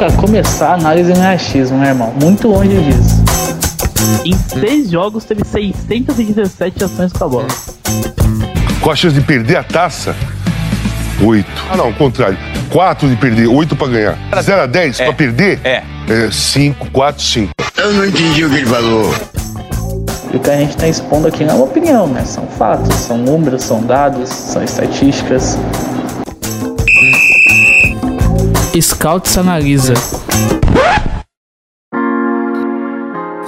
pra 0.00 0.10
começar, 0.12 0.70
a 0.70 0.74
análise 0.76 1.12
não 1.12 1.22
é 1.22 1.34
achismo, 1.34 1.76
né, 1.76 1.88
irmão? 1.88 2.10
Muito 2.18 2.48
longe 2.48 2.70
disso. 2.70 3.22
Em 4.24 4.32
seis 4.58 4.90
jogos 4.90 5.24
teve 5.26 5.44
617 5.44 6.84
ações 6.84 7.12
com 7.12 7.24
a 7.24 7.28
bola. 7.28 7.46
Com 8.80 8.90
a 8.90 8.96
chance 8.96 9.14
de 9.14 9.20
perder 9.20 9.56
a 9.56 9.62
taça, 9.62 10.16
8. 11.22 11.46
Ah, 11.70 11.76
não, 11.76 11.90
o 11.90 11.94
contrário. 11.94 12.38
4 12.70 13.10
de 13.10 13.16
perder, 13.16 13.46
8 13.46 13.76
pra 13.76 13.88
ganhar. 13.88 14.18
0 14.40 14.62
a 14.62 14.66
10 14.66 15.00
É. 15.00 15.04
pra 15.04 15.12
perder? 15.12 15.60
É. 15.64 15.82
5, 16.32 16.90
4, 16.90 17.22
5. 17.22 17.50
Eu 17.76 17.92
não 17.92 18.06
entendi 18.06 18.42
o 18.42 18.48
que 18.48 18.56
ele 18.56 18.66
falou. 18.66 19.14
E 20.32 20.36
o 20.36 20.40
que 20.40 20.48
a 20.50 20.56
gente 20.56 20.78
tá 20.78 20.88
expondo 20.88 21.28
aqui 21.28 21.44
não 21.44 21.52
é 21.52 21.56
uma 21.56 21.64
opinião, 21.66 22.06
né? 22.06 22.24
São 22.24 22.46
fatos, 22.46 22.94
são 22.94 23.18
números, 23.18 23.64
são 23.64 23.82
dados, 23.82 24.30
são 24.30 24.64
estatísticas. 24.64 25.58
Scouts 28.78 29.38
analisa. 29.38 29.94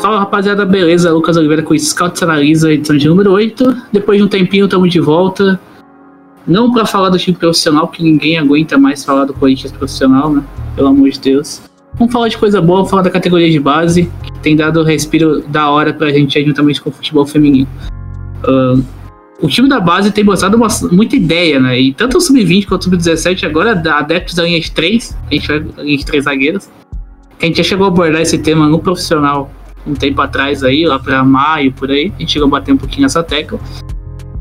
Fala 0.01 0.19
rapaziada, 0.19 0.65
beleza? 0.67 1.13
Lucas 1.13 1.37
Oliveira 1.37 1.63
com 1.63 1.79
Scouts 1.79 2.23
Analisa, 2.23 2.73
edição 2.73 2.97
de 2.97 3.07
número 3.07 3.31
8. 3.31 3.83
Depois 3.93 4.19
de 4.19 4.25
um 4.25 4.29
tempinho, 4.29 4.65
estamos 4.65 4.91
de 4.91 4.99
volta. 4.99 5.61
Não 6.47 6.73
para 6.73 6.85
falar 6.85 7.11
do 7.11 7.19
time 7.19 7.37
profissional, 7.37 7.87
porque 7.87 8.03
ninguém 8.03 8.37
aguenta 8.37 8.77
mais 8.77 9.05
falar 9.05 9.27
do 9.27 9.35
Corinthians 9.35 9.71
profissional, 9.71 10.33
né? 10.33 10.43
Pelo 10.75 10.89
amor 10.89 11.09
de 11.09 11.21
Deus. 11.21 11.63
Vamos 11.95 12.13
falar 12.13 12.29
de 12.29 12.37
coisa 12.37 12.61
boa, 12.61 12.79
vamos 12.79 12.91
falar 12.91 13.03
da 13.03 13.11
categoria 13.11 13.51
de 13.51 13.61
base, 13.61 14.11
que 14.23 14.41
tem 14.41 14.57
dado 14.57 14.83
respiro 14.83 15.41
da 15.43 15.71
hora 15.71 15.93
pra 15.93 16.11
gente 16.11 16.37
aí, 16.37 16.45
juntamente 16.45 16.81
com 16.81 16.91
o 16.91 16.93
futebol 16.93 17.25
feminino. 17.25 17.69
Ahn, 18.45 18.83
o 19.43 19.49
time 19.49 19.69
da 19.69 19.81
base 19.81 20.11
tem 20.13 20.23
mostrado 20.23 20.57
uma- 20.57 20.69
muita 20.93 21.17
ideia, 21.17 21.59
né? 21.59 21.79
E 21.79 21.93
tanto 21.93 22.17
o 22.17 22.21
sub-20 22.21 22.67
quanto 22.67 22.83
o 22.83 22.85
sub-17 22.85 23.45
agora 23.45 23.73
adeptos 23.73 24.35
da 24.37 24.45
linha 24.45 24.61
de 24.61 24.71
3, 24.71 25.19
a 25.31 25.35
gente 25.35 25.49
vai 25.49 25.59
linha 25.85 25.99
de 25.99 26.07
3 26.07 26.25
zagueiras. 26.25 26.71
Que 27.39 27.47
a 27.47 27.49
gente 27.49 27.57
já 27.57 27.65
chegou 27.65 27.87
a 27.87 27.89
abordar 27.89 28.23
esse 28.23 28.39
tema 28.39 28.69
no 28.69 28.79
profissional 28.79 29.51
um 29.85 29.95
tempo 29.95 30.23
atrás 30.23 30.63
aí, 30.63 30.87
lá 30.87 30.99
pra 30.99 31.25
maio, 31.25 31.73
por 31.73 31.91
aí. 31.91 32.13
A 32.17 32.21
gente 32.21 32.33
chegou 32.33 32.47
a 32.47 32.51
bater 32.51 32.73
um 32.73 32.77
pouquinho 32.77 33.03
nessa 33.03 33.21
tecla. 33.23 33.59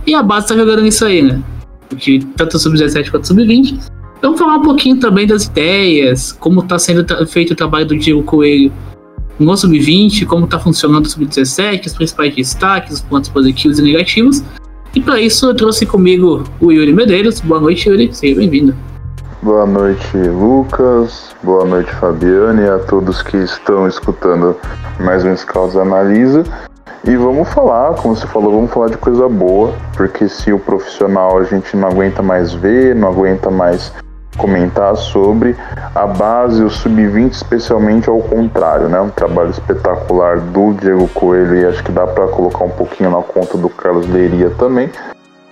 E 0.05 0.13
a 0.13 0.21
base 0.21 0.47
tá 0.47 0.55
jogando 0.55 0.83
nisso 0.83 1.03
aí, 1.03 1.23
né? 1.23 1.41
Porque 1.89 2.19
tanto 2.37 2.57
o 2.57 2.59
sub-17 2.59 3.09
quanto 3.09 3.23
o 3.23 3.27
sub-20. 3.27 3.79
Vamos 4.21 4.39
falar 4.39 4.57
um 4.57 4.61
pouquinho 4.61 4.97
também 4.97 5.25
das 5.25 5.45
ideias, 5.45 6.31
como 6.31 6.61
tá 6.61 6.77
sendo 6.77 7.03
feito 7.25 7.53
o 7.53 7.55
trabalho 7.55 7.87
do 7.87 7.97
Diego 7.97 8.21
Coelho 8.21 8.71
no 9.39 9.57
sub-20, 9.57 10.27
como 10.27 10.45
tá 10.45 10.59
funcionando 10.59 11.07
o 11.07 11.09
sub-17, 11.09 11.87
os 11.87 11.93
principais 11.95 12.35
destaques, 12.35 12.93
os 12.93 13.01
pontos 13.01 13.31
positivos 13.31 13.79
e 13.79 13.81
negativos. 13.81 14.43
E 14.93 14.99
para 14.99 15.21
isso 15.21 15.45
eu 15.45 15.55
trouxe 15.55 15.85
comigo 15.85 16.43
o 16.59 16.71
Yuri 16.71 16.91
Medeiros. 16.91 17.39
Boa 17.39 17.61
noite, 17.61 17.87
Yuri. 17.87 18.13
Seja 18.13 18.35
bem-vindo. 18.35 18.75
Boa 19.41 19.65
noite, 19.65 20.17
Lucas. 20.17 21.33
Boa 21.41 21.65
noite, 21.65 21.89
Fabiane, 21.93 22.63
e 22.63 22.69
a 22.69 22.77
todos 22.77 23.21
que 23.21 23.37
estão 23.37 23.87
escutando 23.87 24.55
mais 24.99 25.23
um 25.23 25.35
Scouts 25.35 25.77
Analisa. 25.77 26.43
E 27.07 27.15
vamos 27.15 27.47
falar, 27.49 27.95
como 27.95 28.15
você 28.15 28.27
falou, 28.27 28.51
vamos 28.51 28.71
falar 28.71 28.89
de 28.89 28.97
coisa 28.97 29.27
boa, 29.27 29.73
porque 29.95 30.27
se 30.27 30.51
o 30.53 30.59
profissional 30.59 31.39
a 31.39 31.43
gente 31.45 31.75
não 31.75 31.87
aguenta 31.87 32.21
mais 32.21 32.53
ver, 32.53 32.93
não 32.93 33.07
aguenta 33.07 33.49
mais 33.49 33.91
comentar 34.37 34.95
sobre, 34.95 35.55
a 35.93 36.07
base, 36.07 36.63
o 36.63 36.69
sub-20 36.69 37.31
especialmente 37.31 38.09
ao 38.09 38.19
contrário, 38.19 38.87
né? 38.87 38.99
Um 38.99 39.09
trabalho 39.09 39.49
espetacular 39.49 40.39
do 40.39 40.73
Diego 40.73 41.07
Coelho 41.09 41.55
e 41.55 41.65
acho 41.65 41.83
que 41.83 41.91
dá 41.91 42.07
para 42.07 42.27
colocar 42.27 42.63
um 42.63 42.69
pouquinho 42.69 43.11
na 43.11 43.21
conta 43.21 43.57
do 43.57 43.69
Carlos 43.69 44.07
Leiria 44.07 44.49
também 44.51 44.89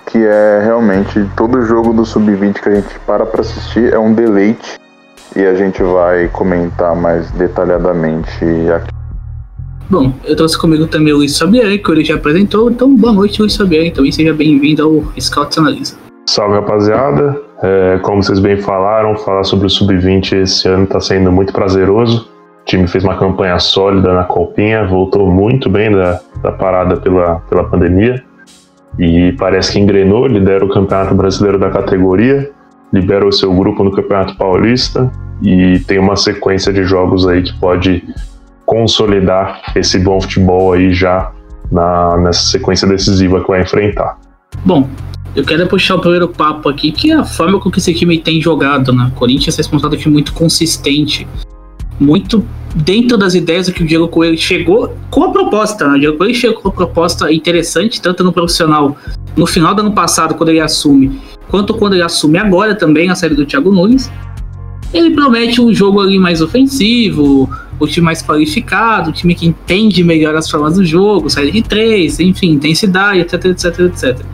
que 0.09 0.17
é 0.17 0.61
realmente 0.63 1.23
todo 1.37 1.61
jogo 1.61 1.93
do 1.93 2.03
Sub-20 2.03 2.53
que 2.59 2.69
a 2.69 2.75
gente 2.75 2.99
para 3.05 3.25
para 3.25 3.41
assistir 3.41 3.93
é 3.93 3.99
um 3.99 4.13
deleite 4.13 4.79
e 5.35 5.45
a 5.45 5.53
gente 5.53 5.81
vai 5.83 6.27
comentar 6.29 6.95
mais 6.95 7.29
detalhadamente 7.31 8.43
aqui. 8.75 8.89
Bom, 9.87 10.13
eu 10.23 10.35
trouxe 10.35 10.57
comigo 10.57 10.87
também 10.87 11.13
o 11.13 11.17
Luiz 11.17 11.37
Fabiani, 11.37 11.79
que 11.79 11.91
ele 11.91 12.03
já 12.03 12.15
apresentou. 12.15 12.69
Então, 12.69 12.95
boa 12.95 13.13
noite, 13.13 13.41
Luiz 13.41 13.55
Fabiani. 13.55 13.91
Também 13.91 14.11
seja 14.11 14.33
bem-vindo 14.33 14.83
ao 14.83 15.21
Scouts 15.21 15.57
Analisa. 15.57 15.95
Salve 16.27 16.55
rapaziada, 16.55 17.41
É, 17.61 17.99
como 17.99 18.23
vocês 18.23 18.39
bem 18.39 18.57
falaram, 18.57 19.15
falar 19.17 19.43
sobre 19.43 19.67
o 19.67 19.69
Sub-20 19.69 20.43
esse 20.43 20.67
ano 20.67 20.85
está 20.85 20.99
sendo 20.99 21.31
muito 21.31 21.51
prazeroso. 21.51 22.29
O 22.61 22.65
time 22.65 22.87
fez 22.87 23.03
uma 23.03 23.17
campanha 23.17 23.59
sólida 23.59 24.13
na 24.13 24.23
Copinha, 24.23 24.85
voltou 24.85 25.29
muito 25.29 25.69
bem 25.69 25.91
da, 25.91 26.21
da 26.41 26.51
parada 26.51 26.97
pela, 26.97 27.39
pela 27.49 27.63
pandemia 27.65 28.23
e 28.97 29.33
parece 29.33 29.73
que 29.73 29.79
engrenou, 29.79 30.25
lidera 30.25 30.63
o 30.63 30.69
Campeonato 30.69 31.13
Brasileiro 31.13 31.59
da 31.59 31.69
categoria, 31.69 32.49
libera 32.91 33.27
o 33.27 33.31
seu 33.31 33.53
grupo 33.53 33.83
no 33.83 33.91
Campeonato 33.91 34.35
Paulista 34.37 35.11
e 35.41 35.79
tem 35.79 35.99
uma 35.99 36.15
sequência 36.15 36.71
de 36.71 36.83
jogos 36.83 37.27
aí 37.27 37.43
que 37.43 37.57
pode 37.59 38.03
consolidar 38.65 39.61
esse 39.75 39.99
bom 39.99 40.21
futebol 40.21 40.73
aí 40.73 40.93
já 40.93 41.31
na, 41.71 42.17
nessa 42.17 42.43
sequência 42.51 42.87
decisiva 42.87 43.41
que 43.41 43.47
vai 43.47 43.61
enfrentar. 43.61 44.17
Bom, 44.65 44.87
eu 45.35 45.43
quero 45.43 45.67
puxar 45.67 45.95
o 45.95 45.99
primeiro 45.99 46.27
papo 46.27 46.69
aqui, 46.69 46.91
que 46.91 47.11
é 47.11 47.15
a 47.15 47.23
forma 47.23 47.59
com 47.59 47.69
que 47.69 47.79
esse 47.79 47.93
time 47.93 48.17
tem 48.17 48.41
jogado, 48.41 48.91
né? 48.91 49.11
O 49.13 49.15
Corinthians 49.15 49.55
é 49.55 49.57
responsável 49.57 49.97
time 49.97 50.13
muito 50.13 50.33
consistente, 50.33 51.27
muito 51.99 52.43
dentro 52.75 53.17
das 53.17 53.35
ideias 53.35 53.69
que 53.69 53.83
o 53.83 53.85
Diego 53.85 54.07
Coelho 54.07 54.37
chegou 54.37 54.95
com 55.09 55.23
a 55.23 55.31
proposta, 55.31 55.87
né? 55.87 55.95
O 55.95 55.99
Diego 55.99 56.17
Coelho 56.17 56.35
chegou 56.35 56.61
com 56.61 56.69
uma 56.69 56.75
proposta 56.75 57.31
interessante, 57.31 58.01
tanto 58.01 58.23
no 58.23 58.33
profissional, 58.33 58.97
no 59.35 59.45
final 59.45 59.75
do 59.75 59.81
ano 59.81 59.91
passado, 59.91 60.35
quando 60.35 60.49
ele 60.49 60.59
assume, 60.59 61.19
quanto 61.47 61.73
quando 61.73 61.93
ele 61.93 62.03
assume 62.03 62.37
agora 62.37 62.75
também, 62.75 63.07
na 63.07 63.15
série 63.15 63.35
do 63.35 63.45
Thiago 63.45 63.71
Nunes. 63.71 64.11
Ele 64.91 65.11
promete 65.11 65.61
um 65.61 65.71
jogo 65.71 66.01
ali 66.01 66.17
mais 66.17 66.41
ofensivo, 66.41 67.47
o 67.79 67.87
time 67.87 68.05
mais 68.05 68.23
qualificado, 68.23 69.11
o 69.11 69.13
time 69.13 69.35
que 69.35 69.45
entende 69.45 70.03
melhor 70.03 70.35
as 70.35 70.49
formas 70.49 70.75
do 70.75 70.83
jogo, 70.83 71.29
saída 71.29 71.51
de 71.51 71.61
três, 71.61 72.19
enfim, 72.19 72.53
intensidade, 72.53 73.19
etc, 73.19 73.45
etc, 73.45 73.79
etc. 73.81 74.25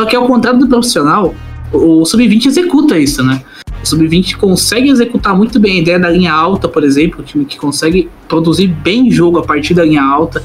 Só 0.00 0.06
que 0.06 0.16
ao 0.16 0.26
contrário 0.26 0.58
do 0.58 0.66
profissional, 0.66 1.34
o 1.70 2.06
Sub-20 2.06 2.46
executa 2.46 2.98
isso, 2.98 3.22
né? 3.22 3.42
O 3.82 3.86
Sub-20 3.86 4.36
consegue 4.36 4.88
executar 4.88 5.36
muito 5.36 5.60
bem 5.60 5.76
a 5.76 5.82
ideia 5.82 5.98
da 5.98 6.08
linha 6.08 6.32
alta, 6.32 6.66
por 6.66 6.82
exemplo, 6.82 7.20
o 7.20 7.22
time 7.22 7.44
que 7.44 7.58
consegue 7.58 8.08
produzir 8.26 8.68
bem 8.68 9.10
jogo 9.10 9.38
a 9.38 9.42
partir 9.42 9.74
da 9.74 9.84
linha 9.84 10.02
alta. 10.02 10.42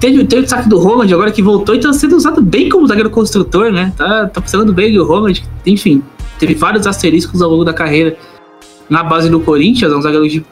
Teve, 0.00 0.24
teve 0.24 0.40
o 0.40 0.42
destaque 0.42 0.68
do 0.68 0.76
Roland 0.76 1.14
agora 1.14 1.30
que 1.30 1.40
voltou 1.40 1.72
e 1.72 1.78
está 1.78 1.92
sendo 1.92 2.16
usado 2.16 2.42
bem 2.42 2.68
como 2.68 2.84
zagueiro 2.88 3.10
construtor, 3.10 3.70
né? 3.70 3.92
Tá, 3.96 4.26
tá 4.26 4.42
funcionando 4.42 4.72
bem 4.72 4.98
o 4.98 5.04
Roland. 5.04 5.40
Enfim, 5.64 6.02
teve 6.36 6.56
vários 6.56 6.84
asteriscos 6.84 7.40
ao 7.40 7.48
longo 7.48 7.64
da 7.64 7.72
carreira 7.72 8.16
na 8.90 9.04
base 9.04 9.30
do 9.30 9.38
Corinthians, 9.38 9.92
é 9.92 9.96
um 9.96 10.02
zagueiro 10.02 10.28
de. 10.28 10.44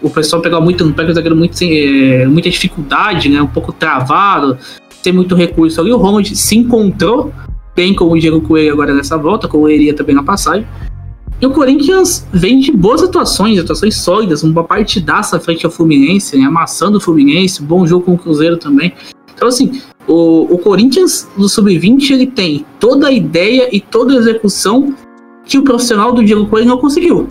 O 0.00 0.08
pessoal 0.08 0.40
pega 0.40 0.58
muito, 0.62 0.90
pega 0.94 1.10
um 1.10 1.14
zagueiro 1.14 1.36
muito 1.36 1.58
sem, 1.58 2.22
é, 2.22 2.26
muita 2.26 2.48
dificuldade, 2.48 3.28
né? 3.28 3.42
Um 3.42 3.46
pouco 3.46 3.70
travado, 3.70 4.56
sem 5.02 5.12
muito 5.12 5.34
recurso 5.34 5.78
ali. 5.78 5.92
O 5.92 5.98
Roland 5.98 6.34
se 6.34 6.56
encontrou 6.56 7.30
bem 7.74 7.94
com 7.94 8.04
o 8.10 8.18
Diego 8.18 8.40
Coelho 8.40 8.72
agora 8.72 8.94
nessa 8.94 9.16
volta, 9.16 9.48
com 9.48 9.58
o 9.58 9.68
Eria 9.68 9.94
também 9.94 10.14
na 10.14 10.22
passagem. 10.22 10.66
E 11.40 11.46
o 11.46 11.50
Corinthians 11.50 12.26
vem 12.32 12.60
de 12.60 12.70
boas 12.70 13.02
atuações, 13.02 13.58
atuações 13.58 13.96
sólidas, 13.96 14.42
uma 14.42 14.62
partidaça 14.62 15.40
frente 15.40 15.64
ao 15.64 15.72
Fluminense, 15.72 16.36
né, 16.36 16.44
amassando 16.44 16.98
o 16.98 17.00
Fluminense, 17.00 17.62
bom 17.62 17.86
jogo 17.86 18.04
com 18.04 18.14
o 18.14 18.18
Cruzeiro 18.18 18.58
também. 18.58 18.92
Então, 19.34 19.48
assim, 19.48 19.80
o, 20.06 20.54
o 20.54 20.58
Corinthians 20.58 21.26
do 21.36 21.48
Sub-20 21.48 22.10
ele 22.10 22.26
tem 22.26 22.66
toda 22.78 23.06
a 23.06 23.12
ideia 23.12 23.74
e 23.74 23.80
toda 23.80 24.12
a 24.12 24.16
execução 24.16 24.94
que 25.46 25.56
o 25.56 25.62
profissional 25.62 26.12
do 26.12 26.22
Diego 26.22 26.46
Coelho 26.46 26.68
não 26.68 26.76
conseguiu. 26.76 27.26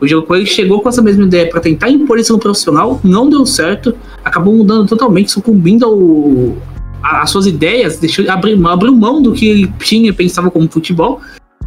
O 0.00 0.06
Diego 0.06 0.22
Coelho 0.22 0.46
chegou 0.46 0.80
com 0.80 0.88
essa 0.88 1.02
mesma 1.02 1.24
ideia 1.24 1.50
para 1.50 1.60
tentar 1.60 1.90
impor 1.90 2.18
isso 2.18 2.32
no 2.32 2.38
profissional, 2.38 2.98
não 3.04 3.28
deu 3.28 3.44
certo, 3.44 3.94
acabou 4.24 4.54
mudando 4.54 4.88
totalmente, 4.88 5.30
sucumbindo 5.30 5.84
ao, 5.84 6.56
a- 7.02 7.22
às 7.22 7.30
suas 7.30 7.46
ideias, 7.46 7.98
deixou, 7.98 8.28
abriu, 8.30 8.66
abriu 8.68 8.94
mão 8.94 9.20
do 9.22 9.32
que 9.32 9.46
ele 9.46 9.72
tinha 9.78 10.12
pensava 10.12 10.50
como 10.50 10.68
futebol, 10.68 11.20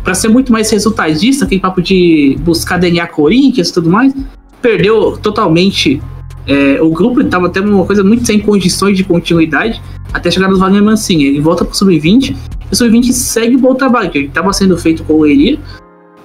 para 0.04 0.14
ser 0.14 0.28
muito 0.28 0.52
mais 0.52 0.70
resultadista, 0.70 1.46
aquele 1.46 1.62
papo 1.62 1.82
de 1.82 2.38
buscar 2.42 2.78
DNA 2.78 3.08
Corinthians 3.08 3.70
e 3.70 3.74
tudo 3.74 3.90
mais. 3.90 4.14
Perdeu 4.62 5.18
totalmente 5.22 6.02
é, 6.46 6.82
o 6.82 6.90
grupo, 6.90 7.22
estava 7.22 7.48
até 7.48 7.62
uma 7.62 7.86
coisa 7.86 8.04
muito 8.04 8.26
sem 8.26 8.40
condições 8.40 8.98
de 8.98 9.04
continuidade, 9.04 9.82
até 10.12 10.30
chegar 10.30 10.50
no 10.50 10.58
Wagner 10.58 10.84
Mancini. 10.84 11.26
Ele 11.26 11.40
volta 11.40 11.64
pro 11.64 11.76
Sub-20, 11.76 12.32
e 12.32 12.36
o 12.72 12.76
Sub-20 12.76 13.12
segue 13.14 13.56
o 13.56 13.60
bom 13.60 13.76
trabalho, 13.76 14.12
que 14.12 14.20
estava 14.20 14.52
sendo 14.52 14.78
feito 14.78 15.04
com 15.04 15.14
o 15.14 15.22
Leiria, 15.22 15.58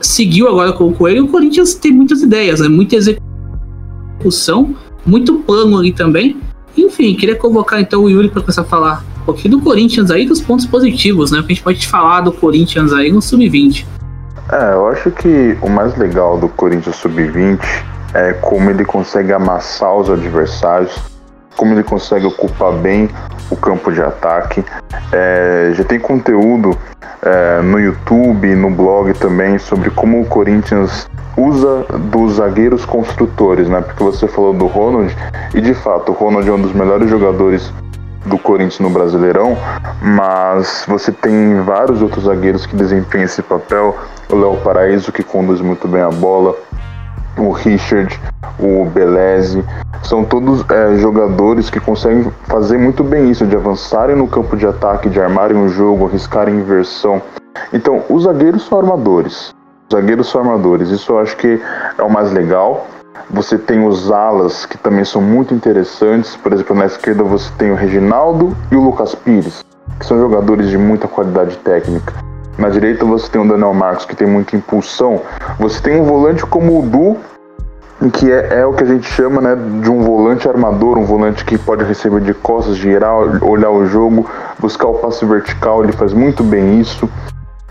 seguiu 0.01 0.49
agora 0.49 0.73
com 0.73 0.89
o 0.89 0.93
Coelho, 0.93 1.25
o 1.25 1.29
Corinthians 1.29 1.75
tem 1.75 1.93
muitas 1.93 2.23
ideias, 2.23 2.61
né? 2.61 2.69
muita 2.69 2.97
execução, 2.97 4.75
muito 5.07 5.35
plano 5.41 5.79
ali 5.79 5.93
também. 5.93 6.37
Enfim, 6.85 7.15
queria 7.15 7.37
convocar 7.37 7.81
então 7.81 8.03
o 8.05 8.11
Yuri 8.11 8.29
para 8.29 8.41
começar 8.41 8.63
a 8.63 8.65
falar 8.65 9.05
um 9.23 9.25
pouquinho 9.25 9.59
do 9.59 9.63
Corinthians 9.63 10.11
aí, 10.11 10.27
dos 10.27 10.41
pontos 10.41 10.65
positivos, 10.67 11.31
né? 11.31 11.39
Que 11.39 11.47
a 11.47 11.49
gente 11.55 11.63
pode 11.63 11.87
falar 11.87 12.21
do 12.21 12.33
Corinthians 12.33 12.93
aí 12.93 13.11
no 13.11 13.21
Sub-20. 13.21 13.85
É, 14.51 14.73
eu 14.73 14.87
acho 14.89 15.11
que 15.11 15.57
o 15.61 15.69
mais 15.69 15.97
legal 15.99 16.39
do 16.39 16.49
Corinthians 16.49 16.97
Sub-20 16.97 17.61
é 18.15 18.33
como 18.35 18.71
ele 18.71 18.85
consegue 18.85 19.33
amassar 19.33 19.95
os 19.95 20.09
adversários 20.09 20.99
como 21.59 21.75
ele 21.75 21.83
consegue 21.83 22.25
ocupar 22.25 22.73
bem 22.73 23.11
o 23.51 23.57
campo 23.57 23.93
de 23.93 24.01
ataque. 24.01 24.65
É, 25.13 25.73
já 25.75 25.83
tem 25.83 25.99
conteúdo 25.99 26.79
é, 27.21 27.61
no 27.61 27.81
YouTube, 27.81 28.55
no 28.55 28.71
blog 28.71 29.13
também, 29.15 29.59
sobre 29.59 29.91
como 29.91 30.21
o 30.21 30.25
Corinthians 30.25 31.11
usa 31.37 31.85
dos 32.13 32.35
zagueiros 32.35 32.85
construtores, 32.85 33.69
né? 33.69 33.81
Porque 33.81 34.03
você 34.03 34.29
falou 34.29 34.55
do 34.55 34.67
Ronald, 34.67 35.15
e 35.53 35.61
de 35.61 35.75
fato, 35.75 36.13
o 36.13 36.15
Ronald 36.15 36.49
é 36.49 36.53
um 36.53 36.63
dos 36.63 36.73
melhores 36.73 37.11
jogadores 37.11 37.73
do 38.25 38.39
Corinthians 38.39 38.81
no 38.81 38.91
Brasileirão, 38.91 39.57
mas 40.01 40.85
você 40.87 41.11
tem 41.11 41.61
vários 41.63 42.03
outros 42.03 42.25
zagueiros 42.25 42.67
que 42.67 42.77
desempenham 42.77 43.25
esse 43.25 43.43
papel. 43.43 43.97
O 44.29 44.37
Léo 44.37 44.57
Paraíso, 44.59 45.11
que 45.11 45.23
conduz 45.23 45.61
muito 45.61 45.89
bem 45.89 46.03
a 46.03 46.11
bola, 46.11 46.55
o 47.39 47.53
Richard, 47.53 48.21
o 48.59 48.85
Beleze, 48.87 49.65
são 50.03 50.25
todos 50.25 50.65
é, 50.71 50.97
jogadores 50.97 51.71
que 51.71 51.81
conseguem 51.81 52.31
fazer 52.45 52.79
muito 52.79 53.05
bem 53.05 53.31
isso, 53.31 53.47
de 53.47 53.57
avançarem 53.57 54.17
no 54.17 54.27
campo 54.27 54.57
de 54.57 54.67
ataque, 54.67 55.09
de 55.09 55.21
armarem 55.21 55.57
o 55.57 55.69
jogo, 55.69 56.07
arriscarem 56.07 56.57
inversão. 56.57 57.23
Então, 57.73 58.03
os 58.09 58.25
zagueiros 58.25 58.67
são 58.67 58.79
armadores. 58.79 59.55
Os 59.89 59.97
zagueiros 59.97 60.31
são 60.31 60.41
armadores. 60.41 60.91
Isso 60.91 61.13
eu 61.13 61.19
acho 61.19 61.37
que 61.37 61.61
é 61.97 62.03
o 62.03 62.11
mais 62.11 62.33
legal. 62.33 62.87
Você 63.31 63.59
tem 63.59 63.87
os 63.87 64.11
alas, 64.11 64.65
que 64.65 64.79
também 64.79 65.05
são 65.05 65.21
muito 65.21 65.53
interessantes. 65.53 66.37
Por 66.37 66.53
exemplo, 66.53 66.77
na 66.77 66.87
esquerda 66.87 67.23
você 67.23 67.51
tem 67.59 67.71
o 67.71 67.75
Reginaldo 67.75 68.57
e 68.71 68.77
o 68.77 68.83
Lucas 68.83 69.15
Pires, 69.15 69.65
que 69.99 70.07
são 70.07 70.19
jogadores 70.19 70.69
de 70.71 70.79
muita 70.79 71.09
qualidade 71.09 71.57
técnica. 71.59 72.28
Na 72.59 72.69
direita 72.69 73.05
você 73.05 73.31
tem 73.31 73.41
o 73.41 73.47
Daniel 73.47 73.73
Marcos, 73.73 74.05
que 74.05 74.17
tem 74.17 74.27
muita 74.27 74.57
impulsão. 74.57 75.23
Você 75.61 75.81
tem 75.81 76.01
um 76.01 76.05
volante 76.05 76.45
como 76.45 76.81
o 76.81 76.83
Du, 76.83 77.17
que 78.11 78.31
é, 78.31 78.61
é, 78.61 78.67
o 78.67 78.73
que 78.73 78.83
a 78.83 78.87
gente 78.87 79.09
chama 79.09 79.41
né, 79.41 79.57
de 79.81 79.89
um 79.89 80.03
volante 80.03 80.49
armador, 80.49 80.99
um 80.99 81.05
volante 81.05 81.45
que 81.45 81.57
pode 81.57 81.85
receber 81.85 82.21
de 82.21 82.35
costas, 82.35 82.77
girar, 82.77 83.15
olhar 83.45 83.71
o 83.71 83.87
jogo, 83.87 84.29
buscar 84.59 84.89
o 84.89 84.95
passe 84.95 85.25
vertical, 85.25 85.85
ele 85.85 85.93
faz 85.93 86.13
muito 86.13 86.43
bem 86.43 86.81
isso. 86.81 87.09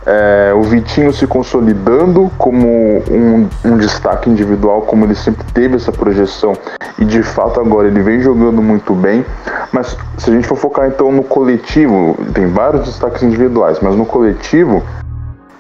É, 0.10 0.54
o 0.54 0.62
Vitinho 0.62 1.12
se 1.12 1.28
consolidando 1.28 2.32
como 2.38 2.66
um, 3.12 3.50
um, 3.66 3.78
destaque 3.78 4.30
individual, 4.30 4.84
como 4.84 5.04
ele 5.04 5.14
sempre 5.14 5.44
teve 5.54 5.76
essa 5.76 5.92
projeção, 5.92 6.54
e 6.98 7.04
de 7.04 7.22
fato 7.22 7.60
agora 7.60 7.90
ele 7.90 8.02
vem 8.02 8.22
jogando 8.22 8.62
muito 8.62 8.96
bem. 8.96 9.26
Mas 9.70 9.98
se 10.18 10.30
a 10.30 10.34
gente 10.34 10.48
for 10.48 10.56
focar 10.56 10.88
então 10.88 11.12
no 11.12 11.24
coletivo, 11.24 12.18
tem 12.34 12.48
vários 12.48 12.86
destaques 12.86 13.22
individuais, 13.22 13.82
mas 13.82 13.98
no 13.98 14.06
coletivo 14.06 14.82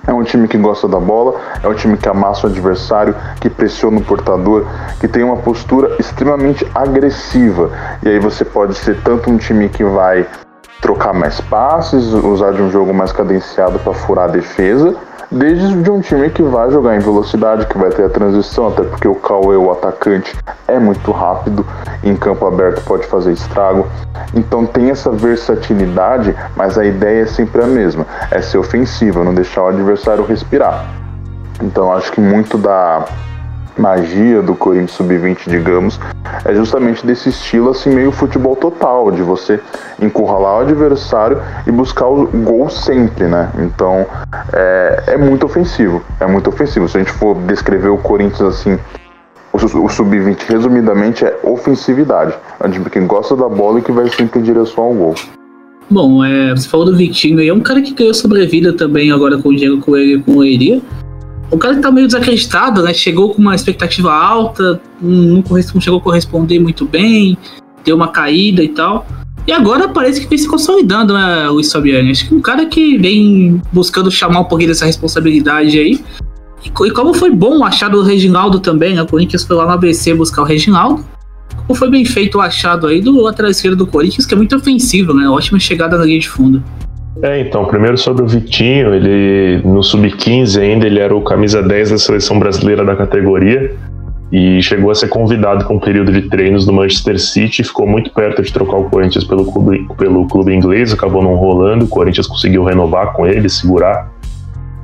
é 0.07 0.13
um 0.13 0.23
time 0.23 0.47
que 0.47 0.57
gosta 0.57 0.87
da 0.87 0.97
bola, 0.97 1.41
é 1.61 1.67
um 1.67 1.73
time 1.73 1.97
que 1.97 2.07
amassa 2.07 2.47
o 2.47 2.49
adversário, 2.49 3.13
que 3.41 3.49
pressiona 3.49 3.97
o 3.97 4.01
portador, 4.01 4.65
que 5.01 5.09
tem 5.09 5.25
uma 5.25 5.35
postura 5.35 5.97
extremamente 5.99 6.65
agressiva. 6.73 7.69
E 8.01 8.07
aí 8.07 8.19
você 8.19 8.45
pode 8.45 8.75
ser 8.75 8.95
tanto 9.01 9.29
um 9.29 9.37
time 9.37 9.67
que 9.67 9.83
vai 9.83 10.25
trocar 10.87 11.13
mais 11.13 11.41
passes, 11.41 12.13
usar 12.13 12.53
de 12.53 12.61
um 12.61 12.71
jogo 12.71 12.93
mais 12.93 13.11
cadenciado 13.11 13.77
para 13.77 13.93
furar 13.93 14.29
a 14.29 14.31
defesa, 14.31 14.95
desde 15.29 15.81
de 15.81 15.91
um 15.91 15.99
time 15.99 16.29
que 16.29 16.41
vai 16.41 16.71
jogar 16.71 16.95
em 16.95 16.99
velocidade, 16.99 17.65
que 17.65 17.77
vai 17.77 17.89
ter 17.89 18.05
a 18.05 18.09
transição, 18.09 18.69
até 18.69 18.83
porque 18.83 19.05
o 19.05 19.15
Cauê, 19.15 19.57
o 19.57 19.69
atacante, 19.69 20.33
é 20.65 20.79
muito 20.79 21.11
rápido, 21.11 21.65
em 22.01 22.15
campo 22.15 22.47
aberto 22.47 22.81
pode 22.85 23.05
fazer 23.05 23.33
estrago. 23.33 23.85
Então 24.33 24.65
tem 24.65 24.89
essa 24.89 25.11
versatilidade, 25.11 26.33
mas 26.55 26.77
a 26.77 26.85
ideia 26.85 27.23
é 27.23 27.25
sempre 27.25 27.61
a 27.61 27.67
mesma, 27.67 28.07
é 28.31 28.41
ser 28.41 28.57
ofensiva, 28.57 29.25
não 29.25 29.35
deixar 29.35 29.63
o 29.63 29.67
adversário 29.67 30.23
respirar. 30.23 30.85
Então 31.61 31.91
acho 31.91 32.13
que 32.13 32.21
muito 32.21 32.57
da 32.57 33.03
magia 33.77 34.41
do 34.41 34.55
Corinthians 34.55 34.91
Sub-20, 34.91 35.49
digamos, 35.49 35.99
é 36.45 36.53
justamente 36.53 37.05
desse 37.05 37.29
estilo 37.29 37.69
assim 37.69 37.89
meio 37.89 38.11
futebol 38.11 38.55
total, 38.55 39.11
de 39.11 39.21
você 39.21 39.59
encurralar 40.01 40.57
o 40.57 40.61
adversário 40.61 41.41
e 41.65 41.71
buscar 41.71 42.07
o 42.07 42.27
gol 42.27 42.69
sempre, 42.69 43.25
né? 43.25 43.51
Então 43.59 44.05
é, 44.53 45.03
é 45.07 45.17
muito 45.17 45.45
ofensivo, 45.45 46.03
é 46.19 46.27
muito 46.27 46.49
ofensivo. 46.49 46.87
Se 46.87 46.97
a 46.97 46.99
gente 46.99 47.11
for 47.13 47.35
descrever 47.43 47.89
o 47.89 47.97
Corinthians 47.97 48.41
assim, 48.41 48.77
o, 49.53 49.57
o 49.57 49.89
Sub-20 49.89 50.41
resumidamente 50.47 51.25
é 51.25 51.39
ofensividade, 51.43 52.33
é 52.59 52.67
de 52.67 52.79
quem 52.89 53.07
gosta 53.07 53.35
da 53.35 53.47
bola 53.47 53.79
e 53.79 53.81
que 53.81 53.91
vai 53.91 54.09
sempre 54.09 54.39
em 54.39 54.43
direção 54.43 54.83
ao 54.83 54.93
gol. 54.93 55.15
Bom, 55.89 56.23
é, 56.23 56.51
você 56.51 56.67
falou 56.67 56.85
do 56.85 56.97
Vitinho 56.97 57.39
aí, 57.39 57.47
é 57.47 57.53
um 57.53 57.61
cara 57.61 57.81
que 57.81 57.93
ganhou 57.93 58.13
sobrevida 58.13 58.73
também 58.73 59.09
agora 59.09 59.37
com 59.37 59.49
o 59.49 59.55
Diego 59.55 59.79
Coelho 59.79 60.19
e 60.19 60.21
com 60.21 60.33
o 60.33 60.43
Eria 60.43 60.81
o 61.49 61.57
cara 61.57 61.79
tá 61.79 61.91
meio 61.91 62.07
desacreditado, 62.07 62.83
né? 62.83 62.93
Chegou 62.93 63.33
com 63.33 63.41
uma 63.41 63.55
expectativa 63.55 64.13
alta, 64.13 64.81
não, 65.01 65.43
chegou 65.79 65.99
a 65.99 66.01
corresponder 66.01 66.59
muito 66.59 66.85
bem, 66.85 67.37
deu 67.83 67.95
uma 67.95 68.09
caída 68.09 68.63
e 68.63 68.69
tal. 68.69 69.05
E 69.45 69.51
agora 69.51 69.87
parece 69.87 70.19
que 70.19 70.27
vem 70.27 70.37
se 70.37 70.47
consolidando, 70.47 71.13
né, 71.13 71.49
o 71.49 71.63
Fabiani? 71.63 72.11
Acho 72.11 72.27
que 72.27 72.35
um 72.35 72.41
cara 72.41 72.65
que 72.65 72.97
vem 72.97 73.61
buscando 73.71 74.11
chamar 74.11 74.41
um 74.41 74.43
pouquinho 74.43 74.71
dessa 74.71 74.85
responsabilidade 74.85 75.79
aí. 75.79 76.03
E, 76.65 76.67
e 76.67 76.91
como 76.91 77.13
foi 77.13 77.31
bom 77.31 77.59
o 77.59 77.63
achado 77.63 77.97
do 77.97 78.03
Reginaldo 78.03 78.59
também, 78.59 78.93
né? 78.93 79.01
O 79.01 79.07
Corinthians 79.07 79.43
foi 79.43 79.55
lá 79.55 79.65
no 79.65 79.71
ABC 79.71 80.13
buscar 80.13 80.41
o 80.41 80.45
Reginaldo. 80.45 81.05
Como 81.65 81.79
foi 81.79 81.89
bem 81.89 82.03
feito 82.03 82.39
o 82.39 82.41
achado 82.41 82.87
aí 82.87 82.99
do 82.99 83.21
lateral 83.21 83.49
esquerdo 83.49 83.77
do 83.77 83.87
Corinthians, 83.87 84.25
que 84.25 84.33
é 84.33 84.37
muito 84.37 84.53
ofensivo, 84.53 85.13
né? 85.13 85.29
Ótima 85.29 85.59
chegada 85.59 85.97
na 85.97 86.03
linha 86.03 86.19
de 86.19 86.27
fundo. 86.27 86.61
É, 87.21 87.39
então, 87.39 87.65
primeiro 87.65 87.97
sobre 87.97 88.23
o 88.23 88.27
Vitinho, 88.27 88.93
ele 88.93 89.61
no 89.63 89.81
sub-15 89.81 90.61
ainda, 90.61 90.85
ele 90.85 90.99
era 90.99 91.15
o 91.15 91.21
camisa 91.21 91.63
10 91.63 91.89
da 91.91 91.97
seleção 91.97 92.37
brasileira 92.37 92.85
da 92.85 92.95
categoria 92.95 93.75
e 94.31 94.61
chegou 94.61 94.91
a 94.91 94.95
ser 94.95 95.07
convidado 95.07 95.65
com 95.65 95.75
um 95.75 95.79
período 95.79 96.11
de 96.11 96.23
treinos 96.23 96.67
no 96.67 96.73
Manchester 96.73 97.19
City, 97.19 97.63
ficou 97.63 97.87
muito 97.87 98.11
perto 98.11 98.41
de 98.41 98.51
trocar 98.51 98.77
o 98.77 98.83
Corinthians 98.83 99.23
pelo 99.23 99.51
clube, 99.51 99.87
pelo 99.97 100.27
clube 100.27 100.53
inglês, 100.53 100.93
acabou 100.93 101.23
não 101.23 101.35
rolando, 101.35 101.85
o 101.85 101.87
Corinthians 101.87 102.27
conseguiu 102.27 102.63
renovar 102.63 103.13
com 103.13 103.25
ele, 103.25 103.49
segurar. 103.49 104.11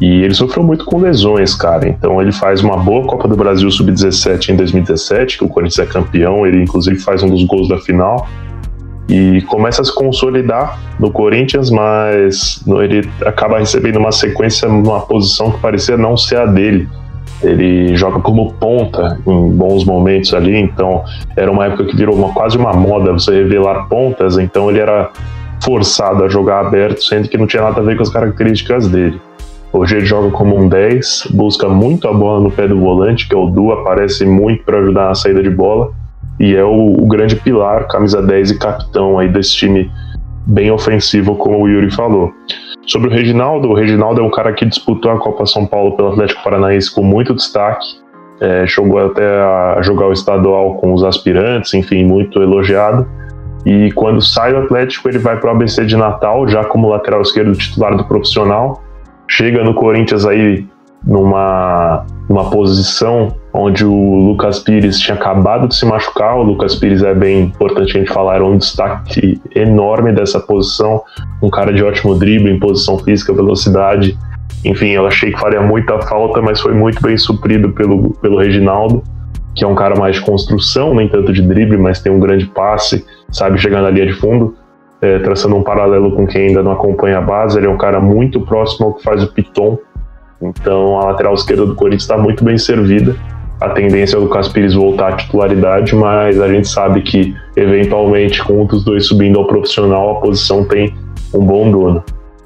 E 0.02 0.24
ele 0.24 0.34
sofreu 0.34 0.64
muito 0.64 0.86
com 0.86 1.00
lesões, 1.00 1.54
cara. 1.54 1.88
Então 1.88 2.22
ele 2.22 2.32
faz 2.32 2.64
uma 2.64 2.78
boa 2.78 3.06
Copa 3.06 3.28
do 3.28 3.36
Brasil 3.36 3.70
Sub-17 3.70 4.50
em 4.50 4.56
2017, 4.56 5.38
que 5.38 5.44
o 5.44 5.48
Corinthians 5.48 5.88
é 5.88 5.92
campeão, 5.92 6.48
ele 6.48 6.64
inclusive 6.64 6.98
faz 6.98 7.22
um 7.22 7.30
dos 7.30 7.44
gols 7.44 7.70
da 7.70 7.78
final 7.78 8.28
e 9.10 9.42
começa 9.44 9.82
a 9.82 9.86
se 9.86 9.94
consolidar 9.94 10.80
no 11.00 11.12
Corinthians, 11.12 11.70
mas 11.70 12.64
ele 12.82 13.08
acaba 13.26 13.60
recebendo 13.60 13.98
uma 13.98 14.12
sequência 14.12 14.68
numa 14.68 15.02
posição 15.02 15.52
que 15.52 15.60
parecia 15.60 15.98
não 15.98 16.16
ser 16.16 16.38
a 16.38 16.46
dele. 16.46 16.88
Ele 17.42 17.96
joga 17.98 18.20
como 18.20 18.54
ponta 18.54 19.20
em 19.28 19.52
bons 19.52 19.84
momentos 19.84 20.34
ali, 20.34 20.58
então 20.58 21.04
era 21.36 21.52
uma 21.52 21.66
época 21.66 21.86
que 21.86 21.96
virou 21.96 22.16
uma, 22.16 22.34
quase 22.34 22.58
uma 22.58 22.72
moda 22.72 23.12
você 23.12 23.32
revelar 23.32 23.88
pontas, 23.90 24.38
então 24.38 24.70
ele 24.70 24.80
era 24.80 25.12
forçado 25.62 26.24
a 26.24 26.30
jogar 26.30 26.62
aberto, 26.62 27.04
sendo 27.04 27.28
que 27.28 27.38
não 27.38 27.48
tinha 27.48 27.64
nada 27.64 27.82
a 27.82 27.84
ver 27.84 27.98
com 27.98 28.04
as 28.04 28.10
características 28.10 28.88
dele. 28.88 29.20
Hoje 29.74 29.98
ele 29.98 30.06
joga 30.06 30.30
como 30.30 30.58
um 30.58 30.70
10, 30.70 31.30
busca 31.32 31.68
muito 31.68 32.08
a 32.08 32.14
bola 32.14 32.40
no 32.40 32.52
pé 32.52 32.68
do 32.68 32.80
volante, 32.80 33.28
que 33.28 33.36
é 33.36 33.38
o 33.38 33.48
Du, 33.48 33.72
aparece 33.72 34.26
muito 34.26 34.64
para 34.64 34.80
ajudar 34.80 35.10
na 35.10 35.16
saída 35.16 35.42
de 35.42 35.50
bola 35.50 35.92
e 36.40 36.56
é 36.56 36.64
o, 36.64 36.94
o, 37.00 37.08
grande 37.08 37.36
pilar, 37.36 37.88
camisa 37.88 38.22
10 38.22 38.52
e 38.52 38.60
capitão 38.60 39.20
aí 39.20 39.30
desse 39.30 39.56
time 39.56 39.92
bem 40.46 40.72
ofensivo, 40.72 41.36
como 41.36 41.62
o 41.62 41.70
Yuri 41.70 41.92
falou. 41.92 42.34
Sobre 42.86 43.08
o 43.08 43.12
Reginaldo, 43.12 43.70
o 43.70 43.74
Reginaldo 43.74 44.22
é 44.22 44.24
um 44.24 44.30
cara 44.30 44.52
que 44.52 44.66
disputou 44.66 45.12
a 45.12 45.18
Copa 45.18 45.46
São 45.46 45.66
Paulo 45.66 45.96
pelo 45.96 46.10
Atlético 46.10 46.44
Paranaense 46.44 46.94
com 46.94 47.02
muito 47.02 47.34
destaque, 47.34 47.86
é, 48.42 48.68
chegou 48.68 49.00
até 49.00 49.26
a 49.26 49.82
jogar 49.82 50.08
o 50.08 50.12
estadual 50.12 50.76
com 50.76 50.94
os 50.94 51.04
aspirantes, 51.04 51.74
enfim, 51.74 52.04
muito 52.04 52.42
elogiado. 52.42 53.08
E 53.66 53.92
quando 53.94 54.22
sai 54.22 54.52
do 54.52 54.60
Atlético, 54.60 55.08
ele 55.08 55.20
vai 55.20 55.40
para 55.40 55.48
o 55.48 55.56
ABC 55.56 55.86
de 55.86 55.96
Natal, 55.96 56.46
já 56.48 56.66
como 56.66 56.90
lateral 56.90 57.22
esquerdo 57.22 57.54
titular 57.54 57.96
do 57.96 58.04
profissional. 58.04 58.84
Chega 59.30 59.64
no 59.64 59.74
Corinthians 59.74 60.26
aí 60.26 60.68
numa, 61.06 62.06
numa 62.28 62.50
posição 62.50 63.34
onde 63.54 63.86
o 63.86 64.16
Lucas 64.16 64.60
Pires 64.60 65.00
tinha 65.00 65.16
acabado 65.16 65.68
de 65.68 65.76
se 65.76 65.86
machucar. 65.86 66.36
O 66.38 66.44
Lucas 66.44 66.76
Pires 66.76 67.04
é 67.04 67.14
bem 67.14 67.44
importante 67.44 67.96
a 67.96 68.00
gente 68.00 68.12
falar, 68.12 68.36
era 68.36 68.46
um 68.46 68.58
destaque 68.58 69.40
enorme 69.56 70.12
dessa 70.12 70.40
posição, 70.40 71.04
um 71.42 71.50
cara 71.50 71.72
de 71.72 71.84
ótimo 71.84 72.16
drible, 72.16 72.52
em 72.52 72.60
posição 72.60 72.98
física, 72.98 73.32
velocidade. 73.32 74.18
Enfim, 74.66 74.90
eu 74.90 75.06
achei 75.06 75.32
que 75.32 75.40
faria 75.40 75.62
muita 75.62 76.02
falta, 76.02 76.42
mas 76.42 76.60
foi 76.60 76.74
muito 76.74 77.02
bem 77.02 77.16
suprido 77.16 77.70
pelo, 77.74 78.12
pelo 78.16 78.40
Reginaldo, 78.40 79.04
que 79.54 79.64
é 79.64 79.68
um 79.68 79.76
cara 79.76 79.96
mais 79.96 80.16
de 80.16 80.22
construção, 80.24 80.96
nem 80.96 81.08
tanto 81.08 81.32
de 81.32 81.42
drible, 81.42 81.78
mas 81.78 82.02
tem 82.02 82.12
um 82.12 82.20
grande 82.20 82.48
passe, 82.48 83.06
sabe 83.32 83.60
chegar 83.60 83.82
na 83.82 83.90
linha 83.92 84.08
de 84.08 84.14
fundo. 84.14 84.56
É, 85.00 85.20
traçando 85.20 85.58
um 85.58 85.64
paralelo 85.64 86.16
com 86.16 86.26
quem 86.26 86.48
ainda 86.48 86.64
não 86.64 86.72
acompanha 86.72 87.18
a 87.18 87.22
base, 87.22 87.60
ele 87.60 87.68
é 87.68 87.70
um 87.70 87.78
cara 87.78 88.00
muito 88.00 88.40
próximo 88.40 88.86
ao 88.86 88.94
que 88.94 89.04
faz 89.04 89.22
o 89.22 89.34
Piton, 89.34 89.78
então 90.42 90.98
a 90.98 91.08
lateral 91.08 91.34
esquerda 91.34 91.66
do 91.66 91.76
Corinthians 91.76 92.04
está 92.04 92.18
muito 92.18 92.42
bem 92.42 92.58
servida. 92.58 93.14
A 93.62 93.70
tendência 93.70 94.16
é 94.16 94.20
o 94.20 94.24
Lucas 94.24 94.48
Pires 94.48 94.74
voltar 94.74 95.14
à 95.14 95.16
titularidade, 95.16 95.96
mas 95.96 96.40
a 96.42 96.48
gente 96.48 96.68
sabe 96.68 97.02
que, 97.02 97.36
eventualmente, 97.56 98.44
com 98.44 98.64
um 98.64 98.66
dos 98.66 98.84
dois 98.84 99.08
subindo 99.08 99.40
ao 99.40 99.48
profissional, 99.48 100.18
a 100.18 100.22
posição 100.22 100.66
tem 100.66 100.94
um 101.34 101.46
bom 101.46 101.72
dono. 101.72 102.04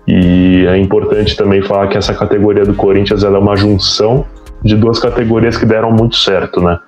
E 0.08 0.66
é 0.68 0.78
importante 0.78 1.36
também 1.36 1.62
falar 1.62 1.88
que 1.88 1.98
essa 1.98 2.14
categoria 2.14 2.64
do 2.64 2.74
Corinthians 2.74 3.24
é 3.24 3.30
uma 3.30 3.56
junção 3.56 4.26
de 4.64 4.76
duas 4.76 5.00
categorias 5.00 5.58
que 5.58 5.66
deram 5.66 5.92
muito 5.92 6.16
certo, 6.16 6.62
né? 6.62 6.80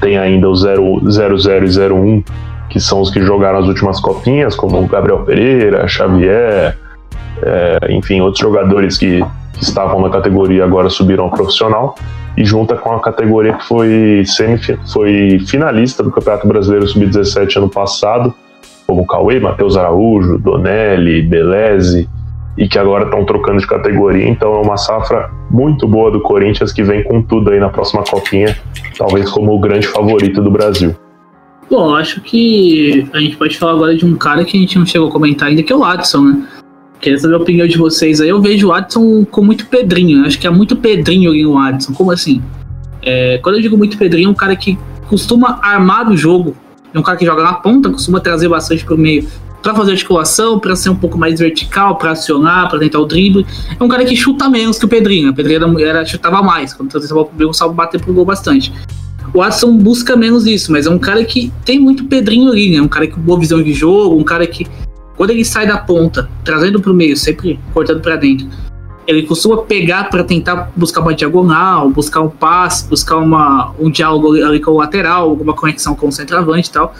Tem 0.00 0.18
ainda 0.18 0.48
o 0.48 0.54
0, 0.54 1.00
00 1.10 1.64
e 1.64 1.92
01, 1.92 2.24
que 2.68 2.80
são 2.80 3.00
os 3.00 3.10
que 3.10 3.20
jogaram 3.20 3.58
as 3.58 3.66
últimas 3.66 4.00
copinhas, 4.00 4.56
como 4.56 4.86
Gabriel 4.86 5.24
Pereira, 5.24 5.86
Xavier, 5.86 6.76
é, 7.42 7.78
enfim, 7.90 8.20
outros 8.20 8.40
jogadores 8.40 8.96
que 8.96 9.22
estavam 9.60 10.00
na 10.00 10.10
categoria 10.10 10.64
agora 10.64 10.88
subiram 10.88 11.24
ao 11.24 11.30
profissional 11.30 11.94
e 12.36 12.44
junta 12.44 12.76
com 12.76 12.92
a 12.92 13.00
categoria 13.00 13.52
que 13.54 13.64
foi, 13.66 14.22
semif 14.26 14.78
foi 14.90 15.38
finalista 15.46 16.02
do 16.02 16.10
Campeonato 16.10 16.48
Brasileiro 16.48 16.86
Sub-17 16.88 17.56
ano 17.56 17.68
passado, 17.68 18.34
como 18.86 19.06
Cauê, 19.06 19.38
Matheus 19.38 19.76
Araújo, 19.76 20.38
Donelli, 20.38 21.22
Beleze, 21.22 22.08
e 22.56 22.68
que 22.68 22.78
agora 22.78 23.04
estão 23.04 23.24
trocando 23.24 23.60
de 23.60 23.66
categoria. 23.66 24.28
Então 24.28 24.54
é 24.54 24.58
uma 24.60 24.76
safra 24.76 25.30
muito 25.50 25.86
boa 25.86 26.10
do 26.10 26.20
Corinthians 26.20 26.72
que 26.72 26.82
vem 26.82 27.02
com 27.02 27.22
tudo 27.22 27.50
aí 27.50 27.60
na 27.60 27.68
próxima 27.68 28.02
copinha, 28.02 28.56
talvez 28.96 29.30
como 29.30 29.54
o 29.54 29.58
grande 29.58 29.86
favorito 29.86 30.42
do 30.42 30.50
Brasil. 30.50 30.94
Bom, 31.70 31.94
acho 31.94 32.20
que 32.20 33.08
a 33.14 33.18
gente 33.18 33.36
pode 33.36 33.56
falar 33.56 33.72
agora 33.72 33.96
de 33.96 34.04
um 34.04 34.14
cara 34.14 34.44
que 34.44 34.56
a 34.56 34.60
gente 34.60 34.78
não 34.78 34.84
chegou 34.84 35.08
a 35.08 35.10
comentar 35.10 35.48
ainda, 35.48 35.62
que 35.62 35.72
é 35.72 35.76
o 35.76 35.84
Adson, 35.84 36.22
né? 36.22 36.46
Queria 37.02 37.18
saber 37.18 37.34
a 37.34 37.38
opinião 37.38 37.66
de 37.66 37.76
vocês 37.76 38.20
aí. 38.20 38.28
Eu 38.28 38.40
vejo 38.40 38.68
o 38.68 38.72
Adson 38.72 39.24
com 39.24 39.42
muito 39.42 39.66
Pedrinho. 39.66 40.24
Acho 40.24 40.38
que 40.38 40.46
é 40.46 40.50
muito 40.50 40.76
Pedrinho 40.76 41.32
ali 41.32 41.42
no 41.42 41.58
Adson. 41.58 41.92
Como 41.92 42.12
assim? 42.12 42.40
É, 43.02 43.38
quando 43.38 43.56
eu 43.56 43.60
digo 43.60 43.76
muito 43.76 43.98
Pedrinho, 43.98 44.28
é 44.28 44.30
um 44.30 44.34
cara 44.34 44.54
que 44.54 44.78
costuma 45.08 45.58
armar 45.60 46.08
o 46.08 46.16
jogo. 46.16 46.56
É 46.94 46.98
um 46.98 47.02
cara 47.02 47.18
que 47.18 47.26
joga 47.26 47.42
na 47.42 47.54
ponta, 47.54 47.90
costuma 47.90 48.20
trazer 48.20 48.48
bastante 48.48 48.84
pro 48.84 48.96
meio 48.96 49.26
para 49.60 49.74
fazer 49.74 49.92
articulação, 49.92 50.60
para 50.60 50.76
ser 50.76 50.90
um 50.90 50.96
pouco 50.96 51.18
mais 51.18 51.40
vertical, 51.40 51.96
para 51.96 52.12
acionar, 52.12 52.68
para 52.68 52.78
tentar 52.78 53.00
o 53.00 53.04
drible. 53.04 53.44
É 53.78 53.82
um 53.82 53.88
cara 53.88 54.04
que 54.04 54.14
chuta 54.14 54.48
menos 54.48 54.78
que 54.78 54.84
o 54.84 54.88
Pedrinho. 54.88 55.30
O 55.30 55.34
Pedrinho 55.34 55.80
era, 55.80 55.98
era 55.98 56.06
chutava 56.06 56.40
mais. 56.40 56.72
Quando 56.72 56.88
trazia 56.88 57.10
a 57.10 57.14
bola 57.14 57.26
pro 57.26 57.36
meio, 57.36 57.50
o 57.50 57.72
bater 57.72 58.00
pro 58.00 58.14
gol 58.14 58.24
bastante. 58.24 58.72
O 59.34 59.42
Adson 59.42 59.76
busca 59.76 60.14
menos 60.14 60.46
isso, 60.46 60.70
mas 60.70 60.86
é 60.86 60.90
um 60.90 60.98
cara 60.98 61.24
que 61.24 61.52
tem 61.64 61.80
muito 61.80 62.04
Pedrinho 62.04 62.48
ali, 62.48 62.70
né? 62.70 62.80
Um 62.80 62.88
cara 62.88 63.08
com 63.08 63.20
boa 63.20 63.40
visão 63.40 63.60
de 63.60 63.72
jogo, 63.72 64.16
um 64.16 64.24
cara 64.24 64.46
que 64.46 64.66
quando 65.22 65.30
ele 65.30 65.44
sai 65.44 65.68
da 65.68 65.78
ponta, 65.78 66.28
trazendo 66.42 66.80
para 66.80 66.90
o 66.90 66.94
meio, 66.94 67.16
sempre 67.16 67.56
cortando 67.72 68.00
para 68.00 68.16
dentro, 68.16 68.48
ele 69.06 69.22
costuma 69.22 69.58
pegar 69.58 70.10
para 70.10 70.24
tentar 70.24 70.72
buscar 70.74 71.00
uma 71.00 71.14
diagonal, 71.14 71.88
buscar 71.90 72.22
um 72.22 72.28
passe, 72.28 72.88
buscar 72.88 73.18
uma, 73.18 73.72
um 73.78 73.88
diálogo 73.88 74.32
ali 74.44 74.58
com 74.58 74.72
o 74.72 74.78
lateral, 74.78 75.30
alguma 75.30 75.54
conexão 75.54 75.94
com 75.94 76.08
o 76.08 76.10
centroavante 76.10 76.70
e 76.70 76.72
tal. 76.72 76.92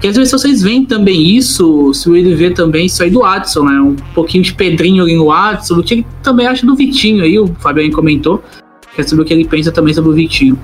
Quer 0.00 0.12
ver 0.12 0.24
se 0.24 0.30
vocês 0.30 0.62
veem 0.62 0.86
também 0.86 1.20
isso, 1.20 1.92
se 1.94 2.08
ele 2.16 2.32
vê 2.36 2.52
também 2.52 2.86
isso 2.86 3.02
aí 3.02 3.10
do 3.10 3.24
Adson, 3.24 3.64
né? 3.64 3.80
Um 3.80 3.96
pouquinho 4.14 4.44
de 4.44 4.54
Pedrinho 4.54 5.02
ali 5.02 5.16
no 5.16 5.32
Adson, 5.32 5.80
o 5.80 5.82
que 5.82 5.94
ele 5.94 6.06
também 6.22 6.46
acha 6.46 6.64
do 6.64 6.76
Vitinho 6.76 7.24
aí, 7.24 7.40
o 7.40 7.48
Fabiano 7.58 7.90
comentou. 7.90 8.40
Quer 8.94 9.02
saber 9.02 9.22
o 9.22 9.24
que 9.24 9.34
ele 9.34 9.44
pensa 9.44 9.72
também 9.72 9.92
sobre 9.92 10.10
o 10.12 10.14
Vitinho. 10.14 10.56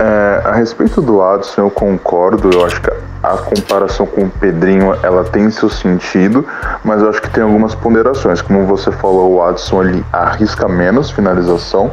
É, 0.00 0.42
a 0.44 0.52
respeito 0.52 1.02
do 1.02 1.20
Adson, 1.20 1.62
eu 1.62 1.70
concordo. 1.70 2.50
Eu 2.52 2.64
acho 2.64 2.80
que 2.80 2.90
a 3.22 3.36
comparação 3.36 4.06
com 4.06 4.22
o 4.22 4.30
Pedrinho 4.30 4.96
ela 5.02 5.24
tem 5.24 5.50
seu 5.50 5.68
sentido, 5.68 6.46
mas 6.84 7.02
eu 7.02 7.08
acho 7.08 7.20
que 7.20 7.30
tem 7.30 7.42
algumas 7.42 7.74
ponderações. 7.74 8.40
Como 8.40 8.64
você 8.64 8.92
falou, 8.92 9.34
o 9.34 9.42
Adson 9.42 9.82
ele 9.82 10.04
arrisca 10.12 10.68
menos 10.68 11.10
finalização 11.10 11.90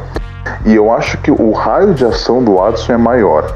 e 0.65 0.75
eu 0.75 0.93
acho 0.93 1.17
que 1.17 1.31
o 1.31 1.51
raio 1.51 1.93
de 1.93 2.05
ação 2.05 2.43
do 2.43 2.61
Adson 2.61 2.93
é 2.93 2.97
maior. 2.97 3.55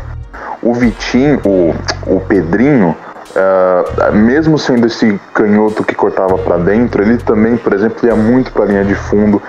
O 0.62 0.74
Vitinho, 0.74 1.40
o, 1.46 1.76
o 2.08 2.20
Pedrinho, 2.22 2.96
Uh, 3.30 4.12
mesmo 4.12 4.58
sendo 4.58 4.88
esse 4.88 5.22
canhoto 5.36 5.84
que 5.84 5.94
cortava 5.94 6.36
para 6.40 6.58
dentro, 6.58 7.04
ele 7.04 7.18
também, 7.18 7.56
por 7.58 7.74
exemplo, 7.74 8.08
ia 8.08 8.16
muito 8.16 8.52
para 8.52 8.64
a 8.64 8.68
linha 8.68 8.84
de 8.84 8.96
fundo, 8.96 9.40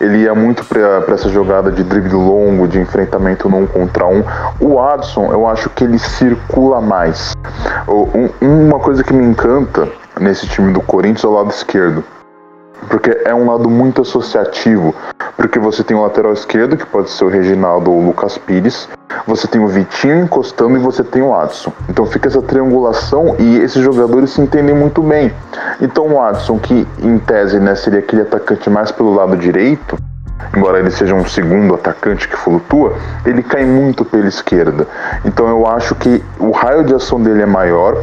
ele 0.00 0.18
ia 0.18 0.34
muito 0.34 0.64
para 0.64 1.14
essa 1.14 1.28
jogada 1.28 1.70
de 1.72 1.82
drible 1.82 2.12
longo, 2.12 2.68
de 2.68 2.80
enfrentamento 2.80 3.48
num 3.48 3.66
contra 3.66 4.06
um. 4.06 4.22
O 4.60 4.80
Adson, 4.80 5.32
eu 5.32 5.46
acho 5.46 5.68
que 5.70 5.84
ele 5.84 5.98
circula 5.98 6.80
mais. 6.80 7.32
Um, 7.88 8.28
uma 8.64 8.78
coisa 8.78 9.02
que 9.02 9.12
me 9.12 9.24
encanta 9.24 9.88
nesse 10.20 10.46
time 10.46 10.72
do 10.72 10.80
Corinthians 10.80 11.24
é 11.24 11.26
o 11.26 11.32
lado 11.32 11.50
esquerdo 11.50 12.04
porque 12.88 13.22
é 13.24 13.34
um 13.34 13.50
lado 13.50 13.68
muito 13.68 14.02
associativo. 14.02 14.94
Porque 15.36 15.58
você 15.58 15.84
tem 15.84 15.96
o 15.96 16.02
lateral 16.02 16.32
esquerdo, 16.32 16.76
que 16.76 16.86
pode 16.86 17.10
ser 17.10 17.24
o 17.24 17.28
Reginaldo 17.28 17.90
ou 17.90 17.98
o 17.98 18.06
Lucas 18.06 18.36
Pires, 18.36 18.88
você 19.26 19.46
tem 19.46 19.60
o 19.60 19.68
Vitinho 19.68 20.24
encostando 20.24 20.76
e 20.76 20.80
você 20.80 21.02
tem 21.04 21.22
o 21.22 21.34
Adson. 21.34 21.72
Então 21.88 22.06
fica 22.06 22.28
essa 22.28 22.42
triangulação 22.42 23.36
e 23.38 23.58
esses 23.58 23.82
jogadores 23.82 24.30
se 24.30 24.40
entendem 24.40 24.74
muito 24.74 25.02
bem. 25.02 25.32
Então 25.80 26.06
o 26.08 26.20
Adson, 26.20 26.58
que 26.58 26.86
em 27.00 27.18
tese 27.18 27.58
né, 27.58 27.74
seria 27.74 28.00
aquele 28.00 28.22
atacante 28.22 28.68
mais 28.68 28.90
pelo 28.90 29.14
lado 29.14 29.36
direito, 29.36 29.96
embora 30.56 30.78
ele 30.78 30.90
seja 30.90 31.14
um 31.14 31.26
segundo 31.26 31.74
atacante 31.74 32.28
que 32.28 32.36
flutua, 32.36 32.94
ele 33.24 33.42
cai 33.42 33.64
muito 33.64 34.04
pela 34.04 34.26
esquerda. 34.26 34.86
Então 35.24 35.48
eu 35.48 35.66
acho 35.66 35.94
que 35.94 36.22
o 36.38 36.50
raio 36.50 36.84
de 36.84 36.94
ação 36.94 37.20
dele 37.20 37.42
é 37.42 37.46
maior, 37.46 37.96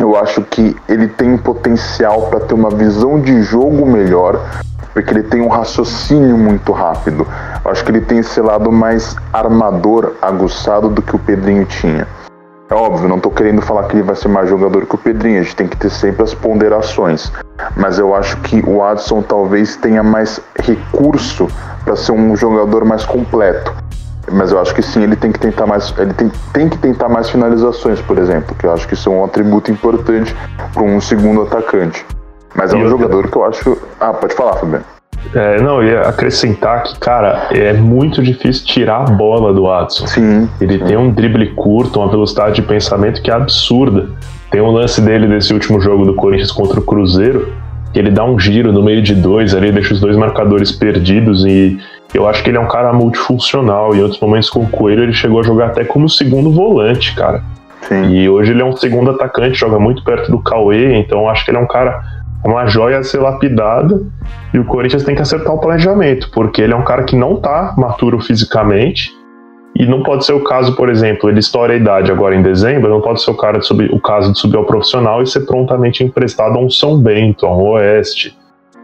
eu 0.00 0.16
acho 0.16 0.40
que 0.40 0.74
ele 0.88 1.06
tem 1.06 1.36
potencial 1.36 2.22
para 2.30 2.40
ter 2.40 2.54
uma 2.54 2.70
visão 2.70 3.20
de 3.20 3.42
jogo 3.42 3.84
melhor, 3.84 4.40
porque 4.94 5.10
ele 5.10 5.22
tem 5.22 5.42
um 5.42 5.48
raciocínio 5.48 6.38
muito 6.38 6.72
rápido. 6.72 7.26
Eu 7.62 7.70
acho 7.70 7.84
que 7.84 7.90
ele 7.90 8.00
tem 8.00 8.18
esse 8.18 8.40
lado 8.40 8.72
mais 8.72 9.14
armador, 9.30 10.14
aguçado 10.22 10.88
do 10.88 11.02
que 11.02 11.14
o 11.14 11.18
Pedrinho 11.18 11.66
tinha. 11.66 12.08
É 12.70 12.74
óbvio, 12.74 13.10
não 13.10 13.18
estou 13.18 13.30
querendo 13.30 13.60
falar 13.60 13.84
que 13.88 13.96
ele 13.96 14.02
vai 14.02 14.16
ser 14.16 14.28
mais 14.28 14.48
jogador 14.48 14.86
que 14.86 14.94
o 14.94 14.98
Pedrinho, 14.98 15.40
a 15.40 15.42
gente 15.42 15.56
tem 15.56 15.68
que 15.68 15.76
ter 15.76 15.90
sempre 15.90 16.22
as 16.22 16.32
ponderações. 16.32 17.30
Mas 17.76 17.98
eu 17.98 18.14
acho 18.14 18.38
que 18.38 18.64
o 18.66 18.82
Adson 18.82 19.20
talvez 19.20 19.76
tenha 19.76 20.02
mais 20.02 20.40
recurso 20.58 21.46
para 21.84 21.94
ser 21.94 22.12
um 22.12 22.34
jogador 22.34 22.86
mais 22.86 23.04
completo. 23.04 23.74
Mas 24.32 24.52
eu 24.52 24.60
acho 24.60 24.74
que 24.74 24.82
sim, 24.82 25.02
ele 25.02 25.16
tem 25.16 25.32
que 25.32 25.38
tentar 25.38 25.66
mais. 25.66 25.92
Ele 25.98 26.12
tem, 26.14 26.30
tem 26.52 26.68
que 26.68 26.78
tentar 26.78 27.08
mais 27.08 27.28
finalizações, 27.28 28.00
por 28.00 28.18
exemplo, 28.18 28.54
que 28.54 28.66
eu 28.66 28.72
acho 28.72 28.86
que 28.86 28.94
isso 28.94 29.08
é 29.08 29.12
um 29.12 29.24
atributo 29.24 29.70
importante 29.70 30.34
para 30.72 30.82
um 30.82 31.00
segundo 31.00 31.42
atacante. 31.42 32.04
Mas 32.54 32.72
é 32.72 32.76
um 32.76 32.88
jogador 32.88 33.28
que 33.28 33.36
eu 33.36 33.44
acho. 33.44 33.78
Ah, 34.00 34.12
pode 34.12 34.34
falar, 34.34 34.56
Fabiano. 34.56 34.84
É, 35.34 35.60
não, 35.60 35.82
ia 35.82 36.00
acrescentar 36.02 36.82
que, 36.82 36.98
cara, 36.98 37.48
é 37.50 37.72
muito 37.72 38.22
difícil 38.22 38.66
tirar 38.66 39.02
a 39.02 39.12
bola 39.12 39.52
do 39.52 39.70
Adson. 39.70 40.06
Sim. 40.06 40.48
Ele 40.60 40.78
sim. 40.78 40.84
tem 40.84 40.96
um 40.96 41.12
drible 41.12 41.54
curto, 41.54 42.00
uma 42.00 42.08
velocidade 42.10 42.56
de 42.56 42.62
pensamento 42.62 43.22
que 43.22 43.30
é 43.30 43.34
absurda. 43.34 44.08
Tem 44.50 44.60
um 44.60 44.70
lance 44.70 45.00
dele 45.00 45.28
desse 45.28 45.52
último 45.52 45.80
jogo 45.80 46.04
do 46.04 46.14
Corinthians 46.14 46.50
contra 46.50 46.80
o 46.80 46.82
Cruzeiro, 46.82 47.52
que 47.92 47.98
ele 47.98 48.10
dá 48.10 48.24
um 48.24 48.38
giro 48.38 48.72
no 48.72 48.82
meio 48.82 49.02
de 49.02 49.14
dois 49.14 49.54
ali, 49.54 49.70
deixa 49.70 49.94
os 49.94 50.00
dois 50.00 50.16
marcadores 50.16 50.72
perdidos 50.72 51.44
e 51.44 51.78
eu 52.12 52.28
acho 52.28 52.42
que 52.42 52.50
ele 52.50 52.56
é 52.56 52.60
um 52.60 52.68
cara 52.68 52.92
multifuncional. 52.92 53.94
Em 53.94 54.02
outros 54.02 54.20
momentos 54.20 54.50
com 54.50 54.60
o 54.60 54.68
Coelho 54.68 55.02
ele 55.02 55.12
chegou 55.12 55.40
a 55.40 55.42
jogar 55.42 55.66
até 55.66 55.84
como 55.84 56.08
segundo 56.08 56.52
volante, 56.52 57.14
cara. 57.14 57.42
Sim. 57.82 58.10
E 58.10 58.28
hoje 58.28 58.52
ele 58.52 58.62
é 58.62 58.64
um 58.64 58.76
segundo 58.76 59.10
atacante, 59.10 59.58
joga 59.58 59.78
muito 59.78 60.04
perto 60.04 60.30
do 60.30 60.38
Cauê, 60.38 60.96
então 60.96 61.28
acho 61.28 61.44
que 61.44 61.50
ele 61.50 61.58
é 61.58 61.60
um 61.60 61.66
cara 61.66 62.02
uma 62.44 62.66
joia 62.66 62.98
a 62.98 63.02
ser 63.02 63.18
lapidada 63.18 64.00
e 64.52 64.58
o 64.58 64.64
Corinthians 64.64 65.04
tem 65.04 65.14
que 65.14 65.22
acertar 65.22 65.52
o 65.52 65.58
planejamento, 65.58 66.30
porque 66.30 66.62
ele 66.62 66.72
é 66.72 66.76
um 66.76 66.84
cara 66.84 67.04
que 67.04 67.14
não 67.14 67.36
tá 67.36 67.74
maturo 67.76 68.18
fisicamente 68.20 69.10
e 69.76 69.86
não 69.86 70.02
pode 70.02 70.24
ser 70.24 70.32
o 70.32 70.42
caso, 70.42 70.74
por 70.74 70.88
exemplo, 70.88 71.28
ele 71.28 71.38
estoura 71.38 71.72
a 71.72 71.76
idade 71.76 72.10
agora 72.10 72.34
em 72.34 72.42
dezembro, 72.42 72.90
não 72.90 73.00
pode 73.00 73.22
ser 73.22 73.30
o, 73.30 73.36
cara 73.36 73.58
de 73.58 73.66
subir, 73.66 73.92
o 73.92 74.00
caso 74.00 74.32
de 74.32 74.38
subir 74.38 74.56
ao 74.56 74.64
profissional 74.64 75.22
e 75.22 75.26
ser 75.26 75.40
prontamente 75.40 76.02
emprestado 76.02 76.56
a 76.56 76.60
um 76.60 76.70
São 76.70 76.98
Bento, 76.98 77.46
a 77.46 77.54
um 77.54 77.68
Oeste, 77.70 78.36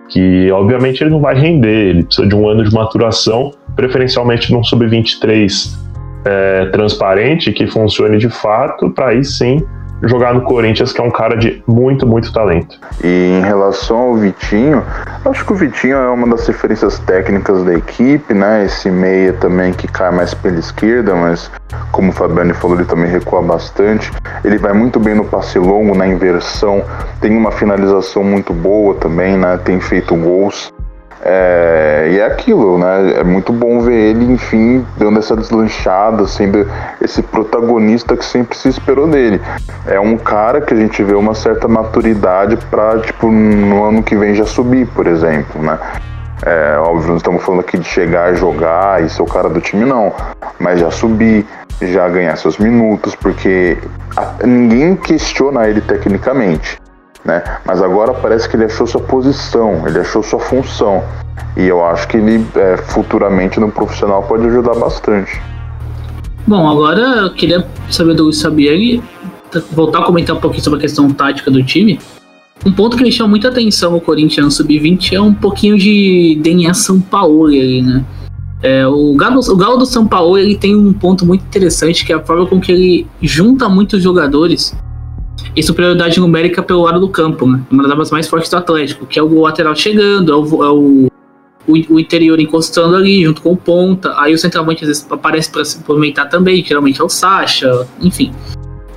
que 0.09 0.51
obviamente 0.51 1.03
ele 1.03 1.11
não 1.11 1.21
vai 1.21 1.35
render, 1.35 1.91
ele 1.91 2.05
precisa 2.05 2.27
de 2.27 2.35
um 2.35 2.49
ano 2.49 2.65
de 2.65 2.73
maturação, 2.73 3.53
preferencialmente 3.75 4.53
num 4.53 4.63
sub-23 4.63 5.77
é, 6.25 6.67
transparente, 6.67 7.53
que 7.53 7.67
funcione 7.67 8.19
de 8.19 8.29
fato, 8.29 8.91
para 8.91 9.09
aí 9.09 9.25
sim 9.25 9.61
jogar 10.03 10.35
no 10.35 10.43
Corinthians, 10.43 10.93
que 10.93 11.01
é 11.01 11.05
um 11.05 11.11
cara 11.11 11.37
de 11.37 11.63
muito, 11.67 12.07
muito 12.07 12.33
talento. 12.33 12.79
E 13.03 13.39
em 13.39 13.43
relação 13.43 13.97
ao 13.97 14.15
Vitinho, 14.15 14.85
acho 15.25 15.45
que 15.45 15.53
o 15.53 15.57
Vitinho 15.57 15.97
é 15.97 16.09
uma 16.11 16.27
das 16.29 16.47
referências 16.47 16.99
técnicas 17.01 17.65
da 17.65 17.75
equipe, 17.75 18.35
né? 18.35 18.65
Esse 18.65 18.91
meia 18.91 19.33
também 19.35 19.73
que 19.73 19.87
cai 19.89 20.11
mais 20.11 20.35
pela 20.35 20.59
esquerda, 20.59 21.15
mas 21.15 21.51
como 21.91 22.11
o 22.11 22.13
Fabiano 22.13 22.55
falou, 22.55 22.77
ele 22.77 22.87
também 22.87 23.11
recua 23.11 23.43
bastante. 23.43 24.13
Ele 24.45 24.59
vai 24.59 24.73
muito 24.73 25.01
bem 25.01 25.15
no 25.15 25.25
passe 25.25 25.59
longo, 25.59 25.97
na 25.97 26.07
inversão, 26.07 26.85
tem 27.21 27.37
uma 27.37 27.51
finalização 27.51 28.23
muito 28.23 28.53
boa 28.53 28.95
também, 28.95 29.37
né? 29.37 29.59
Tem 29.59 29.81
feito 29.81 30.15
gols. 30.15 30.73
É, 31.23 32.09
e 32.13 32.19
é 32.19 32.27
aquilo, 32.27 32.79
né? 32.79 33.15
É 33.19 33.25
muito 33.25 33.53
bom 33.53 33.81
ver 33.81 33.95
ele, 33.95 34.33
enfim, 34.33 34.85
dando 34.97 35.19
essa 35.19 35.37
deslanchada, 35.37 36.27
sendo 36.27 36.67
esse 37.01 37.23
protagonista 37.23 38.17
que 38.17 38.25
sempre 38.25 38.57
se 38.57 38.69
esperou 38.69 39.07
dele. 39.07 39.41
É 39.87 39.99
um 39.99 40.17
cara 40.17 40.61
que 40.61 40.75
a 40.75 40.77
gente 40.77 41.03
vê 41.03 41.15
uma 41.15 41.35
certa 41.35 41.67
maturidade 41.67 42.57
para, 42.71 43.01
tipo, 43.01 43.31
no 43.31 43.85
ano 43.85 44.03
que 44.03 44.17
vem 44.17 44.35
já 44.35 44.45
subir, 44.45 44.87
por 44.89 45.07
exemplo, 45.07 45.63
né? 45.63 45.79
É, 46.45 46.77
óbvio, 46.79 47.09
não 47.09 47.17
estamos 47.17 47.43
falando 47.43 47.61
aqui 47.61 47.79
de 47.79 47.89
chegar 47.89 48.33
e 48.33 48.37
jogar 48.37 49.03
e 49.03 49.09
ser 49.09 49.23
o 49.23 49.27
cara 49.27 49.49
do 49.49 49.61
time, 49.61 49.85
não. 49.85 50.13
Mas 50.59 50.81
já 50.81 50.91
subir, 50.91 51.47
já 51.81 52.07
ganhar 52.09 52.37
seus 52.37 52.59
minutos, 52.59 53.15
porque 53.15 53.79
a, 54.15 54.47
ninguém 54.47 54.95
questiona 54.97 55.67
ele 55.67 55.81
tecnicamente 55.81 56.79
né? 57.27 57.43
Mas 57.65 57.83
agora 57.83 58.15
parece 58.15 58.49
que 58.49 58.57
ele 58.57 58.65
achou 58.65 58.87
sua 58.87 59.01
posição, 59.01 59.87
ele 59.87 59.99
achou 59.99 60.23
sua 60.23 60.39
função. 60.39 61.03
E 61.57 61.65
eu 61.65 61.85
acho 61.85 62.07
que 62.09 62.17
ele 62.17 62.47
é, 62.55 62.77
futuramente 62.77 63.59
no 63.59 63.71
profissional 63.71 64.23
pode 64.23 64.47
ajudar 64.47 64.75
bastante. 64.75 65.41
Bom, 66.47 66.69
agora 66.69 67.01
eu 67.01 67.35
queria 67.35 67.67
saber 67.91 68.15
do 68.15 68.33
Sabieri 68.33 69.03
voltar 69.73 70.01
a 70.01 70.03
comentar 70.05 70.37
um 70.37 70.41
pouquinho 70.41 70.63
sobre 70.63 70.79
a 70.79 70.83
questão 70.83 71.11
tática 71.11 71.51
do 71.51 71.63
time, 71.63 71.99
um 72.65 72.73
ponto 72.73 72.97
que 72.97 73.03
me 73.03 73.13
chama 73.13 73.31
muita 73.31 73.49
atenção 73.49 73.95
o 73.95 74.01
Corinthians 74.01 74.55
sub-20 74.55 75.13
é 75.13 75.21
um 75.21 75.33
pouquinho 75.33 75.79
de 75.79 76.39
DNA 76.43 76.75
São 76.75 77.01
Paulo 77.01 77.47
ali, 77.47 77.83
né? 77.83 78.05
É, 78.63 78.87
o, 78.87 79.15
Galo, 79.15 79.41
o 79.41 79.57
Galo 79.57 79.77
do 79.77 79.87
São 79.87 80.07
Paulo 80.07 80.39
ele 80.39 80.57
tem 80.57 80.75
um 80.75 80.93
ponto 80.93 81.27
muito 81.27 81.43
interessante 81.45 82.05
que 82.05 82.13
é 82.13 82.17
a 82.17 82.25
forma 82.25 82.47
com 82.47 82.59
que 82.59 82.73
ele 82.73 83.07
junta 83.21 83.69
muitos 83.69 84.03
jogadores 84.03 84.75
em 85.57 85.63
superioridade 85.63 86.21
numérica 86.21 86.63
pelo 86.63 86.83
lado 86.83 87.01
do 87.01 87.09
campo, 87.09 87.47
né? 87.47 87.63
Uma 87.71 87.85
das 87.85 87.93
armas 87.93 88.11
mais 88.11 88.29
fortes 88.29 88.51
do 88.51 88.57
Atlético, 88.59 89.07
que 89.07 89.19
é 89.19 89.23
o 89.23 89.41
lateral 89.41 89.75
chegando, 89.75 90.31
é 90.31 90.37
o, 90.37 90.65
é 90.65 90.71
o, 90.71 91.07
o, 91.67 91.99
interior 91.99 92.39
encostando 92.39 92.95
ali 92.95 93.25
junto 93.25 93.41
com 93.41 93.53
o 93.53 93.57
ponta, 93.57 94.13
aí 94.21 94.35
o 94.35 94.39
centroavante 94.39 94.85
às 94.85 94.89
vezes 94.89 95.07
aparece 95.11 95.51
para 95.51 95.65
se 95.65 95.83
movimentar 95.89 96.29
também, 96.29 96.63
geralmente 96.63 97.01
é 97.01 97.05
o 97.05 97.09
Sacha, 97.09 97.89
enfim. 98.03 98.33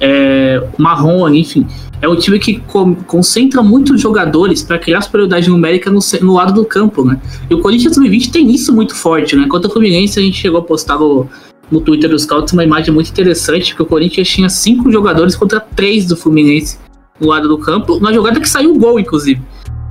É, 0.01 0.61
o 0.77 0.81
Marrone, 0.81 1.39
enfim. 1.39 1.65
É 2.01 2.07
um 2.07 2.15
time 2.15 2.39
que 2.39 2.61
concentra 3.07 3.61
muitos 3.61 3.99
jogadores 3.99 4.61
para 4.61 4.77
criar 4.79 5.01
superioridade 5.01 5.49
numérica 5.49 5.89
no, 5.89 5.99
no, 6.21 6.33
lado 6.33 6.53
do 6.53 6.65
campo, 6.65 7.03
né? 7.03 7.19
E 7.49 7.53
o 7.53 7.59
Corinthians 7.59 7.95
2020 7.95 8.31
tem 8.31 8.49
isso 8.51 8.73
muito 8.73 8.95
forte, 8.95 9.35
né? 9.35 9.47
Quanto 9.49 9.65
ao 9.65 9.71
Fluminense, 9.71 10.17
a 10.19 10.21
gente 10.21 10.37
chegou 10.37 10.59
a 10.59 10.63
postar 10.63 10.97
no, 10.97 11.27
no 11.71 11.81
Twitter 11.81 12.09
dos 12.09 12.23
Scouts 12.23 12.53
uma 12.53 12.63
imagem 12.63 12.93
muito 12.93 13.09
interessante, 13.09 13.75
que 13.75 13.81
o 13.81 13.85
Corinthians 13.85 14.27
tinha 14.27 14.49
cinco 14.49 14.91
jogadores 14.91 15.35
contra 15.35 15.59
três 15.59 16.05
do 16.05 16.15
Fluminense 16.17 16.77
no 17.19 17.27
lado 17.27 17.47
do 17.47 17.57
campo, 17.57 17.99
na 17.99 18.13
jogada 18.13 18.39
que 18.39 18.49
saiu 18.49 18.73
o 18.73 18.79
gol, 18.79 18.99
inclusive. 18.99 19.41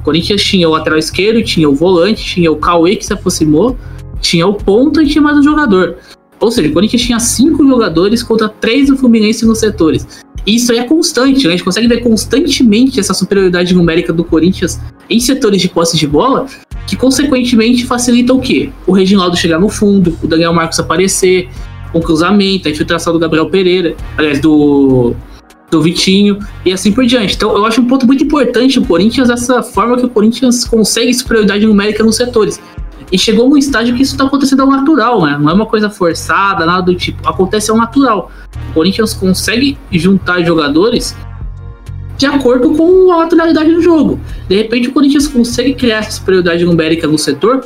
O 0.00 0.04
Corinthians 0.04 0.42
tinha 0.42 0.68
o 0.68 0.73
lateral 0.73 0.99
esquerdo, 0.99 1.42
tinha 1.42 1.68
o 1.68 1.75
volante, 1.75 2.25
tinha 2.25 2.50
o 2.50 2.56
Cauê 2.56 2.97
que 2.97 3.04
se 3.04 3.12
aproximou, 3.12 3.76
tinha 4.20 4.47
o 4.47 4.54
ponta 4.54 5.02
e 5.02 5.06
tinha 5.06 5.23
mais 5.23 5.37
um 5.37 5.42
jogador. 5.42 5.97
Ou 6.40 6.50
seja, 6.50 6.68
o 6.68 6.73
Corinthians 6.73 7.02
tinha 7.02 7.20
cinco 7.20 7.66
jogadores 7.66 8.23
contra 8.23 8.49
três 8.49 8.88
do 8.88 8.97
Fluminense 8.97 9.44
nos 9.44 9.58
setores. 9.58 10.06
E 10.47 10.54
isso 10.54 10.73
é 10.73 10.82
constante, 10.85 11.42
né? 11.44 11.49
a 11.49 11.56
gente 11.56 11.64
consegue 11.64 11.88
ver 11.88 12.00
constantemente 12.02 12.99
essa 12.99 13.12
superioridade 13.12 13.75
numérica 13.75 14.12
do 14.12 14.25
Corinthians 14.25 14.80
em 15.11 15.20
setores 15.20 15.61
de 15.61 15.68
posse 15.68 15.97
de 15.97 16.06
bola, 16.06 16.47
que 16.87 16.97
consequentemente 16.97 17.85
facilita 17.85 18.32
o 18.32 18.40
quê? 18.40 18.70
O 18.87 18.92
Reginaldo 18.92 19.37
chegar 19.37 19.58
no 19.58 19.68
fundo, 19.68 20.16
o 20.23 20.26
Daniel 20.26 20.54
Marcos 20.54 20.78
aparecer, 20.78 21.50
o 21.92 22.00
cruzamento, 22.00 22.68
a 22.68 22.71
infiltração 22.71 23.12
do 23.12 23.18
Gabriel 23.18 23.49
Pereira, 23.49 23.95
aliás, 24.16 24.40
do, 24.40 25.14
do 25.71 25.83
Vitinho, 25.83 26.38
e 26.64 26.73
assim 26.73 26.92
por 26.92 27.04
diante. 27.07 27.35
Então 27.35 27.57
eu 27.57 27.64
acho 27.64 27.80
um 27.80 27.87
ponto 27.87 28.07
muito 28.07 28.25
importante 28.25 28.78
o 28.78 28.85
Corinthians, 28.85 29.30
essa 29.30 29.62
forma 29.62 29.97
que 29.97 30.07
o 30.07 30.09
Corinthians 30.09 30.64
consegue 30.64 31.12
superioridade 31.12 31.66
numérica 31.66 32.02
nos 32.02 32.16
setores. 32.16 32.61
E 33.11 33.18
chegou 33.18 33.49
num 33.49 33.57
estágio 33.57 33.95
que 33.95 34.02
isso 34.02 34.12
está 34.12 34.25
acontecendo 34.25 34.61
ao 34.61 34.71
natural, 34.71 35.25
né? 35.25 35.38
Não 35.40 35.50
é 35.50 35.54
uma 35.54 35.64
coisa 35.64 35.88
forçada, 35.88 36.66
nada 36.66 36.83
do 36.83 36.95
tipo. 36.95 37.26
Acontece 37.26 37.71
ao 37.71 37.76
natural. 37.76 38.30
O 38.71 38.75
Corinthians 38.75 39.14
consegue 39.14 39.78
juntar 39.90 40.42
jogadores 40.42 41.16
de 42.18 42.26
acordo 42.26 42.75
com 42.75 43.11
a 43.12 43.18
naturalidade 43.18 43.73
do 43.73 43.80
jogo. 43.80 44.21
De 44.47 44.57
repente, 44.57 44.88
o 44.88 44.92
Corinthians 44.92 45.26
consegue 45.26 45.73
criar 45.73 45.99
essa 45.99 46.11
superioridade 46.11 46.64
numérica 46.64 47.07
no 47.07 47.16
setor 47.16 47.64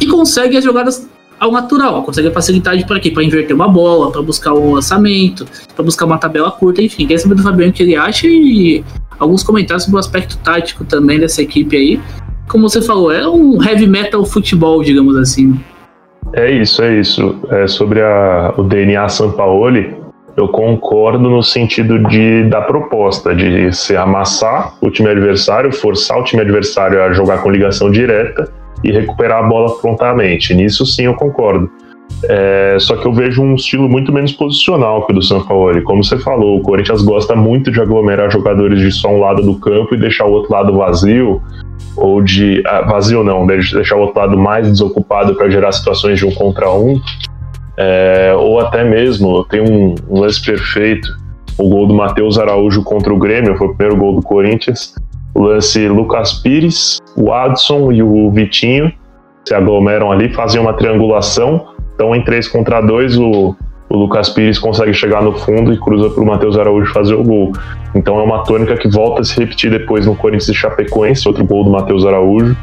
e 0.00 0.06
consegue 0.06 0.56
as 0.56 0.64
jogadas 0.64 1.06
ao 1.38 1.52
natural. 1.52 2.02
Consegue 2.02 2.30
facilidade 2.30 2.84
para 2.86 3.00
quê? 3.00 3.10
Para 3.10 3.24
inverter 3.24 3.54
uma 3.54 3.68
bola, 3.68 4.10
para 4.10 4.22
buscar 4.22 4.54
um 4.54 4.74
lançamento, 4.74 5.46
para 5.74 5.84
buscar 5.84 6.06
uma 6.06 6.18
tabela 6.18 6.50
curta, 6.50 6.82
enfim. 6.82 7.06
Quer 7.06 7.18
saber 7.18 7.34
do 7.34 7.42
Fabiano 7.42 7.70
o 7.70 7.74
que 7.74 7.82
ele 7.82 7.96
acha 7.96 8.26
e 8.26 8.84
alguns 9.18 9.42
comentários 9.42 9.84
sobre 9.84 9.96
o 9.96 10.00
aspecto 10.00 10.36
tático 10.38 10.84
também 10.84 11.18
dessa 11.18 11.42
equipe 11.42 11.76
aí 11.76 12.00
como 12.48 12.68
você 12.68 12.80
falou, 12.80 13.12
é 13.12 13.28
um 13.28 13.62
heavy 13.62 13.86
metal 13.86 14.24
futebol, 14.24 14.82
digamos 14.82 15.16
assim. 15.16 15.58
É 16.32 16.50
isso, 16.50 16.82
é 16.82 16.98
isso. 16.98 17.36
É 17.50 17.66
sobre 17.66 18.00
a, 18.00 18.54
o 18.56 18.62
DNA 18.62 19.08
Sampaoli, 19.08 19.94
eu 20.36 20.48
concordo 20.48 21.30
no 21.30 21.42
sentido 21.42 21.98
de 22.08 22.44
da 22.44 22.60
proposta, 22.60 23.34
de 23.34 23.72
se 23.72 23.96
amassar 23.96 24.74
o 24.80 24.90
time 24.90 25.08
adversário, 25.08 25.72
forçar 25.72 26.18
o 26.18 26.24
time 26.24 26.42
adversário 26.42 27.02
a 27.02 27.12
jogar 27.12 27.42
com 27.42 27.50
ligação 27.50 27.90
direta 27.90 28.52
e 28.86 28.92
recuperar 28.92 29.44
a 29.44 29.48
bola 29.48 29.76
prontamente. 29.78 30.54
Nisso 30.54 30.86
sim 30.86 31.04
eu 31.04 31.14
concordo. 31.14 31.70
É, 32.24 32.76
só 32.78 32.96
que 32.96 33.06
eu 33.06 33.12
vejo 33.12 33.42
um 33.42 33.54
estilo 33.56 33.88
muito 33.88 34.12
menos 34.12 34.32
posicional 34.32 35.04
que 35.04 35.12
o 35.12 35.14
do 35.16 35.22
São 35.22 35.44
Paulo. 35.44 35.82
Como 35.82 36.02
você 36.02 36.16
falou, 36.18 36.58
o 36.58 36.62
Corinthians 36.62 37.02
gosta 37.02 37.34
muito 37.34 37.70
de 37.70 37.80
aglomerar 37.80 38.30
jogadores 38.30 38.80
de 38.80 38.90
só 38.92 39.08
um 39.08 39.18
lado 39.18 39.42
do 39.42 39.56
campo 39.58 39.94
e 39.94 39.98
deixar 39.98 40.24
o 40.24 40.32
outro 40.32 40.52
lado 40.52 40.76
vazio, 40.76 41.42
ou 41.96 42.22
de. 42.22 42.62
Ah, 42.66 42.82
vazio 42.82 43.24
não, 43.24 43.46
deixar 43.46 43.96
o 43.96 44.00
outro 44.00 44.20
lado 44.20 44.38
mais 44.38 44.68
desocupado 44.68 45.34
para 45.34 45.50
gerar 45.50 45.72
situações 45.72 46.18
de 46.18 46.26
um 46.26 46.30
contra 46.32 46.70
um. 46.70 47.00
É, 47.76 48.32
ou 48.38 48.58
até 48.60 48.82
mesmo, 48.84 49.44
tem 49.44 49.60
um, 49.60 49.94
um 50.08 50.20
lance 50.20 50.42
perfeito, 50.42 51.08
o 51.58 51.68
gol 51.68 51.86
do 51.86 51.94
Matheus 51.94 52.38
Araújo 52.38 52.82
contra 52.82 53.12
o 53.12 53.18
Grêmio, 53.18 53.56
foi 53.56 53.66
o 53.66 53.74
primeiro 53.74 54.00
gol 54.00 54.16
do 54.16 54.22
Corinthians. 54.22 54.94
O 55.36 55.42
lance 55.42 55.86
Lucas 55.86 56.32
Pires, 56.32 56.98
o 57.14 57.30
Adson 57.30 57.92
e 57.92 58.02
o 58.02 58.30
Vitinho 58.30 58.90
se 59.44 59.54
aglomeram 59.54 60.10
ali, 60.10 60.32
fazem 60.32 60.58
uma 60.58 60.72
triangulação. 60.72 61.66
Então, 61.94 62.16
em 62.16 62.24
3 62.24 62.48
contra 62.48 62.80
2, 62.80 63.18
o, 63.18 63.54
o 63.90 63.96
Lucas 63.98 64.30
Pires 64.30 64.58
consegue 64.58 64.94
chegar 64.94 65.22
no 65.22 65.34
fundo 65.34 65.74
e 65.74 65.78
cruza 65.78 66.08
para 66.08 66.22
o 66.22 66.26
Matheus 66.26 66.58
Araújo 66.58 66.90
fazer 66.90 67.14
o 67.14 67.22
gol. 67.22 67.52
Então 67.94 68.18
é 68.18 68.22
uma 68.22 68.44
tônica 68.44 68.78
que 68.78 68.88
volta 68.88 69.20
a 69.20 69.24
se 69.24 69.38
repetir 69.38 69.70
depois 69.70 70.06
no 70.06 70.16
Corinthians 70.16 70.48
e 70.48 70.54
Chapecoense, 70.54 71.28
outro 71.28 71.44
gol 71.44 71.64
do 71.64 71.70
Matheus 71.70 72.06
Araújo. 72.06 72.56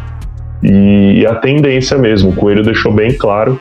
E, 0.64 1.28
a 1.28 1.36
tendência 1.36 1.96
mesmo, 2.00 2.32
o 2.32 2.36
Coelho 2.36 2.64
deixou 2.64 2.92
bem 2.92 3.16
claro 3.16 3.60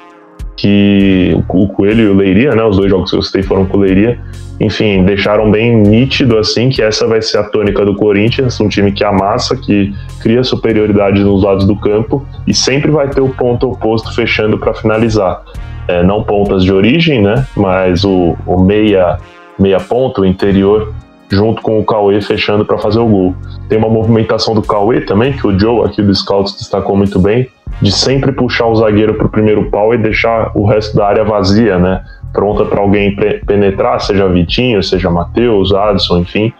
que 0.62 1.36
o 1.48 1.66
Coelho 1.66 2.04
e 2.04 2.08
o 2.08 2.14
Leiria, 2.14 2.54
né, 2.54 2.62
os 2.62 2.76
dois 2.76 2.88
jogos 2.88 3.10
que 3.10 3.16
eu 3.16 3.22
citei 3.22 3.42
foram 3.42 3.66
com 3.66 3.78
o 3.78 3.80
Leiria, 3.80 4.16
enfim, 4.60 5.02
deixaram 5.02 5.50
bem 5.50 5.76
nítido 5.76 6.38
assim 6.38 6.68
que 6.68 6.80
essa 6.80 7.04
vai 7.04 7.20
ser 7.20 7.38
a 7.38 7.42
tônica 7.42 7.84
do 7.84 7.96
Corinthians, 7.96 8.60
um 8.60 8.68
time 8.68 8.92
que 8.92 9.02
amassa, 9.02 9.56
que 9.56 9.92
cria 10.20 10.44
superioridade 10.44 11.24
nos 11.24 11.42
lados 11.42 11.66
do 11.66 11.74
campo 11.74 12.24
e 12.46 12.54
sempre 12.54 12.92
vai 12.92 13.08
ter 13.08 13.20
o 13.20 13.28
ponto 13.28 13.72
oposto 13.72 14.14
fechando 14.14 14.56
para 14.56 14.72
finalizar 14.72 15.42
é, 15.88 16.00
não 16.04 16.22
pontas 16.22 16.62
de 16.62 16.72
origem, 16.72 17.20
né? 17.20 17.44
Mas 17.56 18.04
o, 18.04 18.36
o 18.46 18.62
meia, 18.62 19.18
meia 19.58 19.80
ponta, 19.80 20.20
o 20.20 20.24
interior, 20.24 20.94
junto 21.28 21.60
com 21.60 21.80
o 21.80 21.84
Cauê 21.84 22.20
fechando 22.20 22.64
para 22.64 22.78
fazer 22.78 23.00
o 23.00 23.06
gol. 23.06 23.34
Tem 23.68 23.78
uma 23.78 23.88
movimentação 23.88 24.54
do 24.54 24.62
Cauê 24.62 25.00
também, 25.00 25.32
que 25.32 25.44
o 25.44 25.58
Joe 25.58 25.84
aqui 25.84 26.00
do 26.00 26.14
Scouts 26.14 26.56
destacou 26.56 26.96
muito 26.96 27.18
bem, 27.18 27.48
de 27.82 27.90
sempre 27.90 28.30
puxar 28.30 28.66
o 28.66 28.76
zagueiro 28.76 29.14
para 29.14 29.26
o 29.26 29.28
primeiro 29.28 29.68
pau 29.68 29.92
e 29.92 29.98
deixar 29.98 30.52
o 30.54 30.64
resto 30.64 30.96
da 30.96 31.06
área 31.06 31.24
vazia, 31.24 31.78
né? 31.78 32.04
Pronta 32.32 32.64
para 32.64 32.80
alguém 32.80 33.14
penetrar, 33.44 34.00
seja 34.00 34.28
Vitinho, 34.28 34.82
seja 34.82 35.10
Matheus, 35.10 35.74
Adson, 35.74 36.18
enfim. 36.18 36.52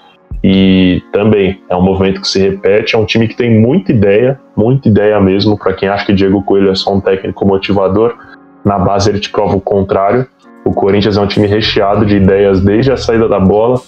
E 0.43 1.01
também 1.13 1.61
é 1.71 1.77
um 1.77 1.81
movimento 1.81 2.21
que 2.21 2.27
se 2.27 2.41
repete, 2.41 2.97
é 2.97 2.99
um 2.99 3.05
time 3.05 3.29
que 3.29 3.37
tem 3.37 3.61
muita 3.61 3.93
ideia, 3.93 4.39
muita 4.57 4.89
ideia 4.89 5.21
mesmo. 5.21 5.57
Para 5.57 5.73
quem 5.73 5.89
acha 5.89 6.05
que 6.05 6.13
Diego 6.13 6.43
Coelho 6.43 6.71
é 6.71 6.75
só 6.75 6.93
um 6.93 7.01
técnico 7.01 7.47
motivador, 7.47 8.17
na 8.65 8.77
base 8.77 9.09
ele 9.09 9.21
te 9.21 9.31
prova 9.31 9.57
o 9.57 9.61
contrário. 9.61 10.27
O 10.65 10.73
Corinthians 10.73 11.17
é 11.17 11.21
um 11.21 11.27
time 11.27 11.47
recheado 11.47 12.05
de 12.05 12.17
ideias 12.17 12.61
desde 12.61 12.91
a 12.91 12.97
saída 12.97 13.29
da 13.29 13.39
bola, 13.39 13.81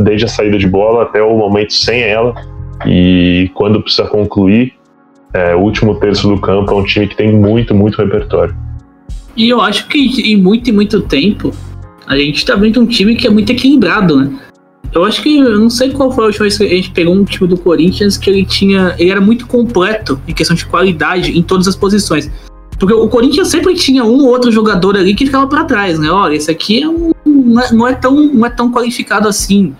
desde 0.00 0.26
a 0.26 0.28
saída 0.28 0.56
de 0.56 0.68
bola 0.68 1.02
até 1.02 1.20
o 1.20 1.36
momento 1.36 1.72
sem 1.72 2.02
ela. 2.02 2.32
E 2.86 3.50
quando 3.54 3.82
precisa 3.82 4.06
concluir, 4.08 4.74
é, 5.36 5.54
o 5.54 5.60
último 5.60 5.94
terço 5.96 6.28
do 6.28 6.40
campo 6.40 6.72
é 6.72 6.74
um 6.74 6.84
time 6.84 7.06
que 7.06 7.14
tem 7.14 7.30
muito, 7.30 7.74
muito 7.74 7.98
repertório. 7.98 8.56
E 9.36 9.50
eu 9.50 9.60
acho 9.60 9.86
que 9.86 9.98
em 10.32 10.36
muito 10.36 10.70
e 10.70 10.72
muito 10.72 11.02
tempo 11.02 11.52
a 12.06 12.16
gente 12.16 12.44
tá 12.46 12.54
vendo 12.56 12.80
um 12.80 12.86
time 12.86 13.14
que 13.14 13.26
é 13.26 13.30
muito 13.30 13.50
equilibrado, 13.52 14.16
né? 14.16 14.30
Eu 14.94 15.04
acho 15.04 15.22
que 15.22 15.36
eu 15.36 15.58
não 15.58 15.68
sei 15.68 15.90
qual 15.90 16.10
foi 16.10 16.24
a 16.24 16.26
última 16.28 16.44
vez 16.44 16.56
que 16.56 16.64
a 16.64 16.68
gente 16.68 16.90
pegou 16.90 17.14
um 17.14 17.24
time 17.24 17.46
do 17.48 17.58
Corinthians 17.58 18.16
que 18.16 18.30
ele 18.30 18.46
tinha. 18.46 18.94
Ele 18.98 19.10
era 19.10 19.20
muito 19.20 19.46
completo 19.46 20.18
em 20.26 20.32
questão 20.32 20.56
de 20.56 20.64
qualidade 20.64 21.36
em 21.36 21.42
todas 21.42 21.68
as 21.68 21.76
posições. 21.76 22.30
Porque 22.78 22.94
o 22.94 23.08
Corinthians 23.08 23.48
sempre 23.48 23.74
tinha 23.74 24.04
um 24.04 24.18
ou 24.22 24.28
outro 24.28 24.50
jogador 24.50 24.96
ali 24.96 25.14
que 25.14 25.26
ficava 25.26 25.46
para 25.46 25.64
trás, 25.64 25.98
né? 25.98 26.10
Olha, 26.10 26.34
esse 26.34 26.50
aqui 26.50 26.82
é 26.82 26.88
um, 26.88 27.12
não, 27.26 27.60
é, 27.60 27.72
não, 27.72 27.88
é, 27.88 27.94
tão, 27.94 28.14
não 28.14 28.46
é 28.46 28.50
tão 28.50 28.72
qualificado 28.72 29.28
assim. 29.28 29.74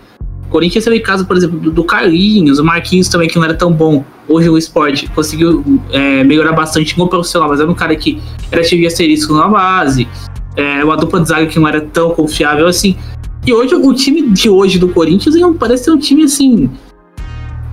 O 0.45 0.49
Corinthians 0.49 0.83
teve 0.83 0.99
caso, 0.99 1.25
por 1.25 1.35
exemplo, 1.35 1.59
do, 1.59 1.71
do 1.71 1.83
Carlinhos, 1.83 2.59
o 2.59 2.63
Marquinhos 2.63 3.09
também, 3.09 3.27
que 3.27 3.37
não 3.37 3.43
era 3.43 3.55
tão 3.55 3.71
bom. 3.71 4.03
Hoje 4.27 4.49
o 4.49 4.57
esporte 4.57 5.09
conseguiu 5.11 5.63
é, 5.91 6.23
melhorar 6.23 6.51
bastante 6.51 6.97
no 6.97 7.07
profissional, 7.07 7.49
mas 7.49 7.59
era 7.59 7.69
um 7.69 7.75
cara 7.75 7.95
que 7.95 8.21
era 8.51 8.63
cheio 8.63 8.81
de 8.81 8.87
asterisco 8.87 9.33
na 9.33 9.47
base. 9.47 10.07
É, 10.55 10.83
uma 10.83 10.97
dupla 10.97 11.21
de 11.21 11.29
zaga 11.29 11.45
que 11.45 11.57
não 11.59 11.67
era 11.67 11.81
tão 11.81 12.11
confiável 12.11 12.67
assim. 12.67 12.97
E 13.45 13.53
hoje 13.53 13.73
o 13.75 13.93
time 13.93 14.23
de 14.23 14.49
hoje 14.49 14.77
do 14.77 14.89
Corinthians 14.89 15.35
parece 15.57 15.85
ser 15.85 15.91
um 15.91 15.97
time 15.97 16.23
assim. 16.23 16.69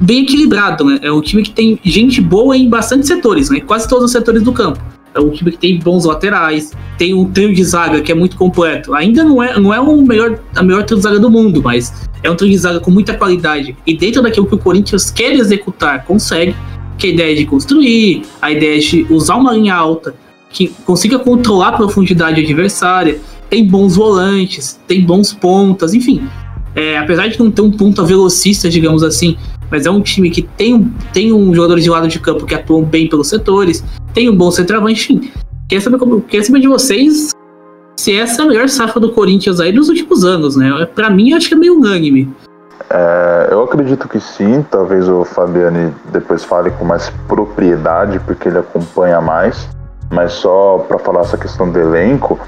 Bem 0.01 0.23
equilibrado, 0.23 0.85
né? 0.85 1.01
É 1.03 1.11
um 1.11 1.21
time 1.21 1.43
que 1.43 1.51
tem 1.51 1.81
gente 1.83 2.21
boa 2.21 2.57
em 2.57 2.69
bastante 2.69 3.07
setores, 3.07 3.51
né? 3.51 3.61
Quase 3.61 3.88
todos 3.88 4.05
os 4.05 4.12
setores 4.12 4.43
do 4.43 4.53
campo 4.53 4.93
é 5.14 5.20
um 5.20 5.31
time 5.31 5.53
que 5.53 5.59
tem 5.59 5.79
bons 5.79 6.05
laterais, 6.05 6.72
tem 6.98 7.14
um 7.14 7.24
trio 7.31 7.55
de 7.55 7.64
zaga 7.64 8.00
que 8.00 8.11
é 8.11 8.14
muito 8.14 8.37
completo. 8.37 8.94
Ainda 8.94 9.22
não 9.22 9.42
é, 9.42 9.59
não 9.59 9.72
é 9.72 9.81
o 9.81 10.03
melhor, 10.03 10.40
a 10.55 10.62
melhor 10.62 10.83
trio 10.83 10.98
de 10.98 11.05
zaga 11.05 11.20
do 11.20 11.31
mundo, 11.31 11.62
mas 11.62 12.09
é 12.22 12.31
um 12.31 12.35
trio 12.35 12.50
de 12.50 12.59
zaga 12.59 12.81
com 12.81 12.90
muita 12.90 13.14
qualidade. 13.14 13.77
E 13.87 13.96
dentro 13.96 14.22
daquilo 14.22 14.46
que 14.46 14.55
o 14.55 14.59
Corinthians 14.59 15.11
quer 15.11 15.33
executar, 15.33 16.05
consegue, 16.05 16.55
que 16.98 17.07
é 17.07 17.11
a 17.11 17.12
ideia 17.12 17.37
de 17.37 17.46
construir, 17.46 18.22
a 18.42 18.50
ideia 18.50 18.81
de 18.81 19.07
usar 19.09 19.37
uma 19.37 19.53
linha 19.53 19.74
alta 19.74 20.14
que 20.50 20.68
consiga 20.85 21.18
controlar 21.18 21.68
a 21.68 21.72
profundidade 21.72 22.40
adversária, 22.40 23.20
tem 23.50 23.64
bons 23.64 23.96
volantes, 23.96 24.81
tem 24.87 25.03
bons 25.03 25.33
pontas, 25.33 25.94
enfim. 25.94 26.22
É, 26.74 26.98
apesar 26.98 27.28
de 27.28 27.38
não 27.38 27.50
ter 27.50 27.62
um 27.62 27.70
ponta 27.70 28.02
velocista, 28.02 28.68
digamos 28.68 29.02
assim, 29.02 29.37
mas 29.70 29.87
é 29.87 29.90
um 29.90 30.00
time 30.00 30.30
que 30.30 30.42
tem, 30.42 30.92
tem 31.12 31.32
um 31.32 31.54
jogador 31.54 31.78
de 31.78 31.88
lado 31.88 32.08
de 32.08 32.18
campo 32.18 32.46
que 32.46 32.54
atuam 32.54 32.82
bem 32.82 33.08
pelos 33.08 33.28
setores, 33.28 33.84
tem 34.12 34.28
um 34.28 34.37
bom 34.37 34.50
centroavante, 34.50 35.12
enfim. 35.12 35.30
Queria 35.68 35.82
saber, 35.82 35.98
como, 35.98 36.20
queria 36.20 36.44
saber 36.44 36.60
de 36.60 36.68
vocês 36.68 37.30
se 37.96 38.16
essa 38.16 38.42
é 38.42 38.44
a 38.44 38.48
melhor 38.48 38.68
safra 38.68 39.00
do 39.00 39.12
Corinthians 39.12 39.60
aí 39.60 39.72
nos 39.72 39.88
últimos 39.88 40.24
anos, 40.24 40.56
né? 40.56 40.87
Pra 40.94 41.08
mim, 41.08 41.32
acho 41.32 41.48
que 41.48 41.54
é 41.54 41.56
meio 41.56 41.76
unânime. 41.76 42.30
É, 42.90 43.48
eu 43.50 43.62
acredito 43.62 44.08
que 44.08 44.20
sim, 44.20 44.64
talvez 44.70 45.08
o 45.08 45.24
Fabiani 45.24 45.92
depois 46.12 46.44
fale 46.44 46.70
com 46.72 46.84
mais 46.84 47.10
propriedade, 47.26 48.20
porque 48.20 48.48
ele 48.48 48.58
acompanha 48.58 49.20
mais. 49.20 49.68
Mas 50.10 50.32
só 50.32 50.84
para 50.87 50.98
falar 50.98 51.22
essa 51.22 51.38
questão 51.38 51.70
do 51.70 51.78
elenco, 51.78 52.38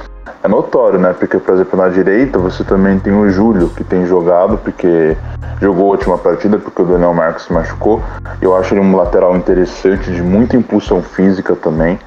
é 0.46 0.48
notório, 0.48 0.98
né? 0.98 1.12
Porque, 1.12 1.38
por 1.38 1.54
exemplo, 1.54 1.78
na 1.78 1.88
direita 1.88 2.38
você 2.38 2.62
também 2.62 2.98
tem 2.98 3.12
o 3.12 3.28
Júlio, 3.28 3.68
que 3.68 3.82
tem 3.82 4.06
jogado, 4.06 4.56
porque 4.56 5.16
jogou 5.60 5.88
a 5.88 5.90
última 5.90 6.16
partida, 6.16 6.56
porque 6.56 6.82
o 6.82 6.84
Daniel 6.84 7.12
Marcos 7.12 7.44
se 7.44 7.52
machucou. 7.52 8.00
Eu 8.40 8.56
acho 8.56 8.72
ele 8.72 8.80
um 8.80 8.96
lateral 8.96 9.36
interessante, 9.36 10.10
de 10.10 10.22
muita 10.22 10.56
impulsão 10.56 11.02
física 11.02 11.56
também. 11.56 11.98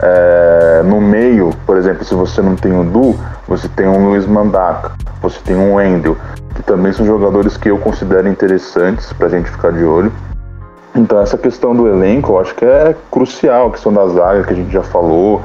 É, 0.00 0.82
no 0.84 1.00
meio, 1.00 1.50
por 1.66 1.76
exemplo, 1.76 2.04
se 2.04 2.14
você 2.14 2.42
não 2.42 2.56
tem 2.56 2.78
o 2.78 2.84
Du, 2.84 3.16
você 3.46 3.68
tem 3.68 3.86
um 3.86 4.08
Luiz 4.08 4.26
Mandaca, 4.26 4.92
você 5.22 5.38
tem 5.44 5.56
um 5.56 5.74
Wendel, 5.74 6.16
que 6.54 6.62
também 6.62 6.92
são 6.92 7.06
jogadores 7.06 7.56
que 7.56 7.70
eu 7.70 7.78
considero 7.78 8.28
interessantes 8.28 9.12
para 9.12 9.26
a 9.26 9.30
gente 9.30 9.50
ficar 9.50 9.72
de 9.72 9.84
olho. 9.84 10.12
Então 10.94 11.20
essa 11.20 11.38
questão 11.38 11.74
do 11.76 11.86
elenco 11.86 12.32
eu 12.32 12.40
acho 12.40 12.54
que 12.54 12.64
é 12.64 12.94
crucial, 13.10 13.68
a 13.68 13.70
questão 13.70 13.92
da 13.92 14.06
zaga 14.08 14.42
que 14.42 14.52
a 14.52 14.56
gente 14.56 14.72
já 14.72 14.82
falou. 14.82 15.40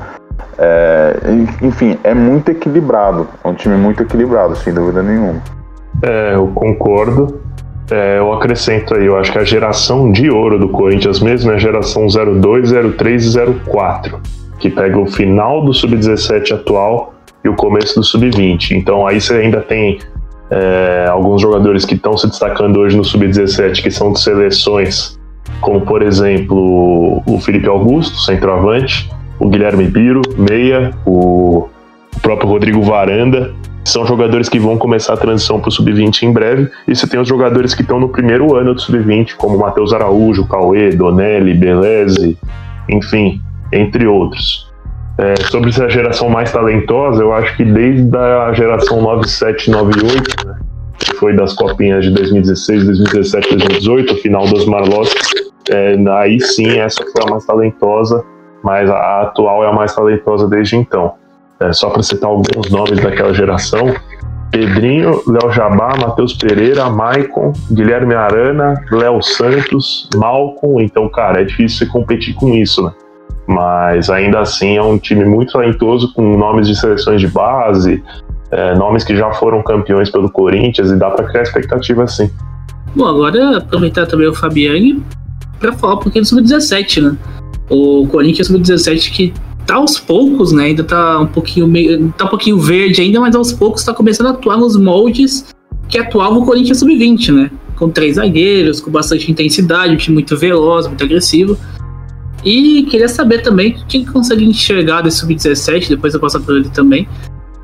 É, 0.58 1.16
enfim, 1.62 1.98
é 2.04 2.14
muito 2.14 2.50
equilibrado. 2.50 3.28
É 3.44 3.48
um 3.48 3.54
time 3.54 3.76
muito 3.76 4.04
equilibrado, 4.04 4.56
sem 4.56 4.74
dúvida 4.74 5.02
nenhuma. 5.02 5.42
É, 6.02 6.36
eu 6.36 6.48
concordo. 6.48 7.42
É, 7.92 8.18
eu 8.18 8.32
acrescento 8.34 8.96
aí, 8.96 9.06
eu 9.06 9.18
acho 9.18 9.32
que 9.32 9.38
a 9.38 9.44
geração 9.44 10.12
de 10.12 10.30
ouro 10.30 10.58
do 10.58 10.70
Corinthians 10.70 11.20
mesmo 11.20 11.52
é 11.52 11.56
a 11.56 11.58
geração 11.58 12.08
02, 12.08 12.72
03 12.98 13.36
e 13.36 13.40
04, 13.70 14.20
que 14.58 14.70
pega 14.70 14.98
o 14.98 15.06
final 15.06 15.64
do 15.66 15.74
Sub-17 15.74 16.54
atual 16.54 17.14
e 17.44 17.50
o 17.50 17.56
começo 17.56 17.96
do 17.96 18.04
Sub-20. 18.04 18.72
Então 18.72 19.06
aí 19.06 19.20
você 19.20 19.36
ainda 19.36 19.60
tem 19.60 20.00
é, 20.50 21.08
alguns 21.10 21.42
jogadores 21.42 21.84
que 21.84 21.96
estão 21.96 22.18
se 22.18 22.28
destacando 22.28 22.80
hoje 22.80 22.96
no 22.96 23.04
Sub-17, 23.04 23.84
que 23.84 23.92
são 23.92 24.14
de 24.14 24.22
seleções, 24.22 25.20
como 25.60 25.82
por 25.82 26.02
exemplo 26.02 27.22
o 27.26 27.40
Felipe 27.40 27.68
Augusto, 27.68 28.18
centroavante, 28.22 29.12
o 29.44 29.50
Guilherme 29.50 29.86
Biro, 29.88 30.22
meia, 30.38 30.92
o 31.06 31.68
próprio 32.22 32.48
Rodrigo 32.48 32.82
Varanda, 32.82 33.54
são 33.84 34.06
jogadores 34.06 34.48
que 34.48 34.58
vão 34.58 34.78
começar 34.78 35.14
a 35.14 35.18
transição 35.18 35.60
para 35.60 35.68
o 35.68 35.72
sub-20 35.72 36.24
em 36.24 36.32
breve. 36.32 36.70
E 36.88 36.96
você 36.96 37.06
tem 37.06 37.20
os 37.20 37.28
jogadores 37.28 37.76
que 37.76 37.82
estão 37.82 38.00
no 38.00 38.08
primeiro 38.08 38.56
ano 38.56 38.74
do 38.74 38.80
sub-20, 38.80 39.36
como 39.36 39.58
Matheus 39.58 39.92
Araújo, 39.92 40.48
Cauê, 40.48 40.92
Donelli, 40.92 41.54
Beleze, 41.54 42.38
enfim, 42.90 43.42
entre 43.74 44.08
outros. 44.08 44.72
É, 45.18 45.36
sobre 45.52 45.70
essa 45.70 45.90
geração 45.90 46.30
mais 46.30 46.50
talentosa, 46.50 47.22
eu 47.22 47.34
acho 47.34 47.56
que 47.58 47.66
desde 47.66 48.16
a 48.18 48.54
geração 48.54 49.02
97 49.02 49.70
98, 49.70 50.48
né, 50.48 50.56
que 50.98 51.14
foi 51.16 51.36
das 51.36 51.54
copinhas 51.54 52.06
de 52.06 52.12
2016, 52.12 52.86
2017, 52.86 53.50
2018, 53.58 54.14
o 54.14 54.18
final 54.18 54.46
dos 54.48 54.66
Marlos, 54.66 55.14
é, 55.70 55.96
aí 56.18 56.40
sim 56.40 56.80
essa 56.80 57.04
foi 57.04 57.28
a 57.28 57.30
mais 57.30 57.46
talentosa, 57.46 58.24
mas 58.64 58.90
a 58.90 59.22
atual 59.24 59.64
é 59.64 59.68
a 59.68 59.74
mais 59.74 59.94
talentosa 59.94 60.48
desde 60.48 60.78
então. 60.78 61.14
É, 61.60 61.72
só 61.74 61.90
para 61.90 62.02
citar 62.02 62.30
alguns 62.30 62.70
nomes 62.72 63.00
daquela 63.00 63.34
geração: 63.34 63.94
Pedrinho, 64.52 65.22
Léo 65.28 65.52
Jabá, 65.52 65.94
Matheus 66.00 66.34
Pereira, 66.34 66.90
Maicon, 66.90 67.54
Guilherme 67.72 68.16
Arana, 68.16 68.74
Léo 68.92 69.22
Santos, 69.22 70.10
Malcom. 70.16 70.80
Então, 70.80 71.10
cara, 71.10 71.42
é 71.42 71.44
difícil 71.44 71.80
você 71.80 71.92
competir 71.92 72.34
com 72.36 72.50
isso, 72.54 72.84
né? 72.84 72.92
Mas 73.46 74.10
ainda 74.10 74.40
assim 74.40 74.78
é 74.78 74.82
um 74.82 74.98
time 74.98 75.26
muito 75.26 75.54
talentoso, 75.54 76.14
com 76.14 76.38
nomes 76.38 76.68
de 76.68 76.80
seleções 76.80 77.20
de 77.20 77.28
base, 77.28 78.02
é, 78.50 78.74
nomes 78.76 79.04
que 79.04 79.16
já 79.16 79.32
foram 79.34 79.62
campeões 79.62 80.10
pelo 80.10 80.32
Corinthians 80.32 80.92
e 80.92 80.96
dá 80.96 81.10
para 81.10 81.26
criar 81.26 81.44
expectativa 81.44 82.04
assim. 82.04 82.32
Bom, 82.96 83.06
agora 83.06 83.58
aproveitar 83.58 84.06
também 84.06 84.28
o 84.28 84.34
Fabiani 84.34 85.04
para 85.60 85.74
falar 85.74 85.96
um 85.96 86.00
pouquinho 86.00 86.24
do 86.24 86.28
Sub-17, 86.28 87.02
né? 87.02 87.18
O 87.74 88.08
Corinthians 88.08 88.48
Sub-17 88.48 89.12
que 89.12 89.34
tá 89.66 89.76
aos 89.76 90.00
poucos, 90.00 90.52
né? 90.52 90.66
Ainda 90.66 90.84
tá 90.84 91.20
um 91.20 91.28
pouquinho 91.28 91.68
meio, 91.68 92.14
tá 92.18 92.26
um 92.26 92.28
pouquinho 92.30 92.60
verde 92.60 93.02
ainda, 93.02 93.20
mas 93.20 93.36
aos 93.36 93.52
poucos 93.52 93.84
tá 93.84 93.94
começando 93.94 94.28
a 94.28 94.30
atuar 94.32 94.58
nos 94.58 94.78
moldes 94.78 95.46
que 95.88 95.98
atuava 95.98 96.38
o 96.38 96.46
Corinthians 96.46 96.80
sub-20, 96.80 97.34
né? 97.34 97.52
Com 97.76 97.90
três 97.90 98.16
zagueiros, 98.16 98.80
com 98.80 98.92
bastante 98.92 99.32
intensidade, 99.32 99.94
um 99.94 99.98
time 99.98 100.14
muito 100.14 100.38
veloz, 100.38 100.88
muito 100.88 101.04
agressivo. 101.04 101.58
E 102.46 102.84
queria 102.84 103.08
saber 103.08 103.42
também 103.42 103.72
o 103.74 103.86
que 103.86 104.06
consegue 104.06 104.44
enxergar 104.44 105.02
desse 105.02 105.20
sub-17, 105.20 105.90
depois 105.90 106.14
eu 106.14 106.20
passo 106.20 106.40
por 106.42 106.56
ele 106.56 106.70
também. 106.70 107.08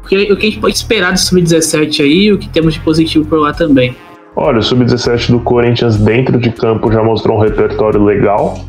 O 0.04 0.08
que, 0.08 0.32
o 0.32 0.38
que 0.38 0.48
a 0.48 0.50
gente 0.50 0.60
pode 0.60 0.76
esperar 0.76 1.12
desse 1.12 1.26
sub-17 1.26 2.04
aí, 2.04 2.32
o 2.32 2.38
que 2.38 2.50
temos 2.50 2.74
de 2.74 2.80
positivo 2.80 3.26
por 3.26 3.39
lá 3.39 3.54
também. 3.54 3.95
Olha, 4.36 4.60
o 4.60 4.63
sub-17 4.63 5.32
do 5.32 5.39
Corinthians 5.41 5.98
dentro 5.98 6.39
de 6.39 6.50
campo 6.52 6.91
já 6.91 7.04
mostrou 7.04 7.38
um 7.38 7.41
repertório 7.41 8.04
legal 8.04 8.60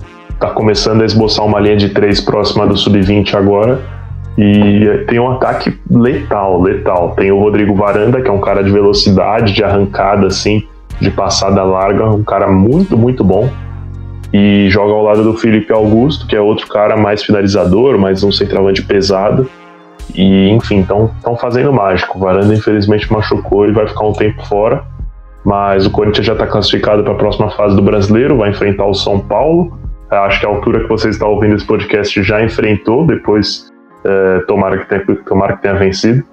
tá 0.40 0.48
começando 0.48 1.03
a 1.03 1.05
esboçar 1.05 1.44
uma 1.44 1.61
linha 1.61 1.76
de 1.76 1.90
três 1.90 2.20
próxima 2.20 2.66
do 2.66 2.76
sub-20 2.76 3.35
agora. 3.35 3.79
E 4.38 5.05
tem 5.07 5.20
um 5.20 5.31
ataque 5.31 5.79
letal, 5.90 6.62
letal. 6.62 7.11
Tem 7.11 7.31
o 7.31 7.38
Rodrigo 7.38 7.74
Varanda, 7.74 8.22
que 8.22 8.29
é 8.29 8.33
um 8.33 8.40
cara 8.40 8.64
de 8.64 8.70
velocidade, 8.70 9.53
de 9.53 9.62
arrancada, 9.62 10.26
assim, 10.26 10.66
de 10.98 11.11
passada 11.11 11.62
larga, 11.62 12.07
um 12.07 12.24
cara 12.24 12.50
muito, 12.50 12.96
muito 12.96 13.22
bom. 13.22 13.50
E 14.33 14.70
joga 14.70 14.92
ao 14.94 15.03
lado 15.03 15.22
do 15.22 15.37
Felipe 15.37 15.72
Augusto, 15.72 16.26
que 16.26 16.35
é 16.35 16.40
outro 16.40 16.66
cara 16.68 16.96
mais 16.96 17.22
finalizador, 17.22 17.98
mais 17.98 18.24
um 18.24 18.33
centroavante 18.33 18.83
pesado. 18.83 19.46
E, 20.14 20.48
enfim, 20.48 20.81
estão 20.81 21.37
fazendo 21.38 21.70
mágico. 21.70 22.16
O 22.16 22.20
Varanda, 22.20 22.55
infelizmente, 22.55 23.12
machucou 23.12 23.68
e 23.68 23.72
vai 23.72 23.87
ficar 23.87 24.07
um 24.07 24.12
tempo 24.12 24.42
fora. 24.46 24.85
Mas 25.44 25.85
o 25.85 25.90
Corinthians 25.90 26.26
já 26.26 26.33
está 26.33 26.46
classificado 26.46 27.03
para 27.03 27.12
a 27.12 27.16
próxima 27.16 27.50
fase 27.50 27.76
do 27.76 27.83
brasileiro, 27.83 28.38
vai 28.38 28.50
enfrentar 28.50 28.87
o 28.87 28.94
São 28.94 29.18
Paulo. 29.18 29.79
Acho 30.11 30.40
que 30.40 30.46
a 30.46 30.49
altura 30.49 30.81
que 30.81 30.88
você 30.88 31.09
está 31.09 31.27
ouvindo 31.27 31.55
esse 31.55 31.66
podcast 31.66 32.23
já 32.23 32.42
enfrentou, 32.42 33.07
depois 33.07 33.70
é, 34.05 34.40
tomara, 34.40 34.79
que 34.79 34.88
tenha, 34.88 35.05
tomara 35.25 35.57
que 35.57 35.62
tenha 35.62 35.75
vencido. 35.75 36.25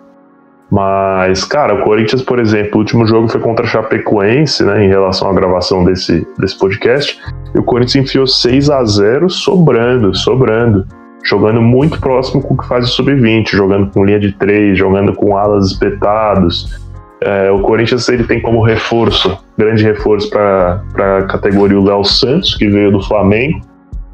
Mas, 0.70 1.46
cara, 1.46 1.76
o 1.76 1.84
Corinthians, 1.84 2.22
por 2.22 2.40
exemplo, 2.40 2.76
o 2.76 2.78
último 2.80 3.06
jogo 3.08 3.28
foi 3.30 3.40
contra 3.40 3.66
a 3.66 3.70
Chapecoense, 3.70 4.66
né, 4.66 4.84
em 4.84 4.90
relação 4.90 5.30
à 5.30 5.34
gravação 5.34 5.84
desse, 5.86 6.28
desse 6.38 6.58
podcast, 6.60 7.18
e 7.56 7.60
o 7.60 7.64
Corinthians 7.64 8.08
enfiou 8.08 8.28
6 8.28 8.70
a 8.70 8.84
0 8.84 9.30
sobrando, 9.30 10.14
sobrando. 10.16 10.86
Jogando 11.24 11.62
muito 11.62 12.00
próximo 12.00 12.42
com 12.42 12.54
o 12.54 12.58
que 12.58 12.68
faz 12.68 12.86
o 12.86 12.88
Sub-20, 12.88 13.50
jogando 13.52 13.92
com 13.92 14.06
linha 14.06 14.20
de 14.20 14.32
3, 14.34 14.78
jogando 14.78 15.14
com 15.14 15.36
alas 15.36 15.72
espetados. 15.72 16.80
É, 17.22 17.50
o 17.50 17.60
Corinthians 17.60 18.08
ele 18.10 18.24
tem 18.26 18.40
como 18.40 18.62
reforço, 18.62 19.38
grande 19.58 19.84
reforço 19.84 20.30
para 20.30 20.84
a 20.96 21.24
categoria 21.24 21.80
o 21.80 21.84
Léo 21.84 22.04
Santos, 22.04 22.56
que 22.56 22.68
veio 22.68 22.92
do 22.92 23.02
Flamengo, 23.02 23.62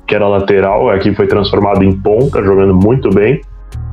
que 0.07 0.15
era 0.15 0.27
lateral, 0.27 0.89
aqui 0.89 1.13
foi 1.13 1.27
transformado 1.27 1.83
em 1.83 1.91
ponta, 1.91 2.41
jogando 2.43 2.73
muito 2.73 3.09
bem. 3.09 3.41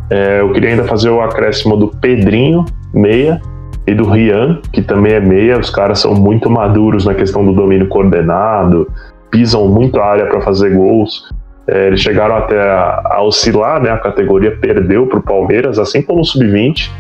É, 0.09 0.41
eu 0.41 0.53
queria 0.53 0.71
ainda 0.71 0.85
fazer 0.85 1.09
o 1.09 1.21
acréscimo 1.21 1.77
do 1.77 1.89
Pedrinho, 1.89 2.65
meia, 2.93 3.41
e 3.87 3.95
do 3.95 4.05
Rian, 4.05 4.61
que 4.73 4.83
também 4.83 5.15
é 5.15 5.21
meia. 5.21 5.59
Os 5.59 5.71
caras 5.71 6.01
são 6.01 6.15
muito 6.15 6.49
maduros 6.49 7.05
na 7.05 7.15
questão 7.15 7.45
do 7.45 7.53
domínio 7.53 7.89
coordenado, 7.89 8.89
pisam 9.31 9.69
muito 9.69 10.01
a 10.01 10.07
área 10.07 10.27
para 10.27 10.41
fazer 10.41 10.75
gols. 10.75 11.29
É, 11.67 11.89
eles 11.89 12.01
chegaram 12.01 12.37
até 12.37 12.61
a, 12.61 13.03
a, 13.05 13.23
oscilar, 13.23 13.83
né? 13.83 13.91
A 13.91 13.99
categoria 13.99 14.57
perdeu 14.57 15.07
para 15.07 15.19
o 15.19 15.23
Palmeiras, 15.23 15.79
assim 15.79 16.03
como 16.03 16.21
o 16.21 16.25
Sub-20 16.25 16.91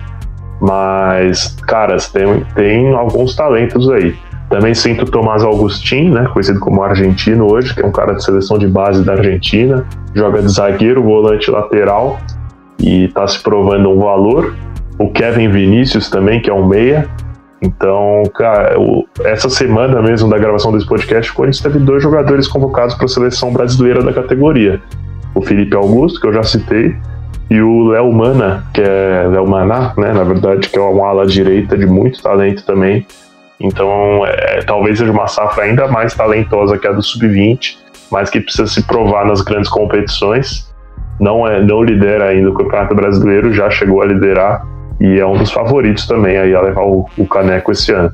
mas, 0.60 1.56
caras, 1.66 2.08
tem, 2.08 2.44
tem 2.54 2.92
alguns 2.92 3.34
talentos 3.34 3.88
aí. 3.90 4.14
Também 4.50 4.74
sinto 4.74 5.04
Tomás 5.04 5.44
Augustin, 5.44 6.10
né, 6.10 6.28
conhecido 6.32 6.58
como 6.58 6.82
argentino 6.82 7.50
hoje, 7.50 7.72
que 7.72 7.82
é 7.82 7.86
um 7.86 7.92
cara 7.92 8.14
de 8.14 8.24
seleção 8.24 8.58
de 8.58 8.66
base 8.66 9.04
da 9.04 9.12
Argentina, 9.12 9.86
joga 10.12 10.42
de 10.42 10.48
zagueiro, 10.48 11.02
volante 11.02 11.50
lateral 11.50 12.18
e 12.78 13.04
está 13.04 13.26
se 13.28 13.40
provando 13.42 13.88
um 13.88 14.00
valor. 14.00 14.54
O 14.98 15.08
Kevin 15.10 15.48
Vinícius 15.48 16.10
também, 16.10 16.40
que 16.40 16.50
é 16.50 16.52
um 16.52 16.66
meia. 16.66 17.08
Então, 17.62 18.24
cara, 18.34 18.78
o, 18.78 19.06
essa 19.24 19.48
semana 19.48 20.02
mesmo 20.02 20.28
da 20.28 20.36
gravação 20.36 20.72
desse 20.72 20.86
podcast, 20.86 21.30
o 21.30 21.34
Corinthians 21.34 21.62
teve 21.62 21.78
dois 21.78 22.02
jogadores 22.02 22.48
convocados 22.48 22.96
para 22.96 23.04
a 23.04 23.08
seleção 23.08 23.52
brasileira 23.52 24.02
da 24.02 24.12
categoria. 24.12 24.80
O 25.34 25.42
Felipe 25.42 25.76
Augusto, 25.76 26.20
que 26.20 26.26
eu 26.26 26.32
já 26.32 26.42
citei, 26.42 26.96
e 27.50 27.60
o 27.60 27.88
Léo 27.88 28.12
Mana, 28.12 28.64
que 28.72 28.80
é 28.80 29.26
Léo 29.28 29.46
Maná, 29.46 29.92
né, 29.98 30.12
na 30.12 30.22
verdade, 30.22 30.68
que 30.68 30.78
é 30.78 30.80
uma 30.80 31.08
ala 31.08 31.26
direita 31.26 31.76
de 31.76 31.84
muito 31.84 32.22
talento 32.22 32.64
também. 32.64 33.04
Então, 33.58 34.24
é, 34.24 34.62
talvez 34.62 34.98
seja 34.98 35.10
uma 35.10 35.26
safra 35.26 35.64
ainda 35.64 35.88
mais 35.88 36.14
talentosa 36.14 36.78
que 36.78 36.86
a 36.86 36.92
do 36.92 37.02
Sub-20, 37.02 37.76
mas 38.10 38.30
que 38.30 38.40
precisa 38.40 38.68
se 38.68 38.86
provar 38.86 39.26
nas 39.26 39.42
grandes 39.42 39.68
competições. 39.68 40.72
Não, 41.18 41.46
é, 41.46 41.60
não 41.60 41.82
lidera 41.82 42.28
ainda 42.28 42.50
o 42.50 42.54
Campeonato 42.54 42.94
Brasileiro, 42.94 43.52
já 43.52 43.68
chegou 43.68 44.00
a 44.00 44.06
liderar 44.06 44.64
e 45.00 45.18
é 45.18 45.26
um 45.26 45.36
dos 45.36 45.50
favoritos 45.50 46.06
também 46.06 46.38
aí 46.38 46.54
a 46.54 46.60
levar 46.60 46.84
o, 46.84 47.06
o 47.18 47.26
caneco 47.26 47.72
esse 47.72 47.92
ano. 47.92 48.12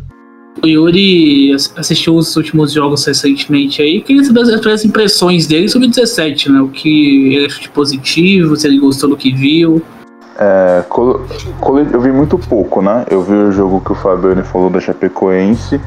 O 0.63 0.67
Yuri 0.67 1.55
assistiu 1.77 2.17
os 2.17 2.35
últimos 2.37 2.73
jogos 2.73 3.05
recentemente 3.05 3.83
aí. 3.83 4.01
Queria 4.01 4.25
saber 4.25 4.41
as 4.71 4.85
impressões 4.85 5.47
dele 5.47 5.69
sobre 5.69 5.89
o 5.89 5.91
17, 5.91 6.51
né? 6.51 6.61
O 6.61 6.69
que 6.69 7.35
ele 7.35 7.47
achou 7.47 7.61
de 7.61 7.69
positivo, 7.69 8.57
se 8.57 8.67
ele 8.67 8.79
gostou 8.79 9.11
do 9.11 9.17
que 9.17 9.33
viu. 9.33 9.83
É, 10.39 10.85
eu 11.93 12.01
vi 12.01 12.13
muito 12.13 12.39
pouco, 12.39 12.83
né? 12.83 13.05
Eu 13.11 13.23
vi 13.23 13.33
o 13.33 13.53
jogo 13.53 13.81
que 13.81 13.93
o 13.93 13.95
Fabiano 13.95 14.45
falou 14.45 14.69
da 14.69 14.81
Chapecoense 14.81 15.81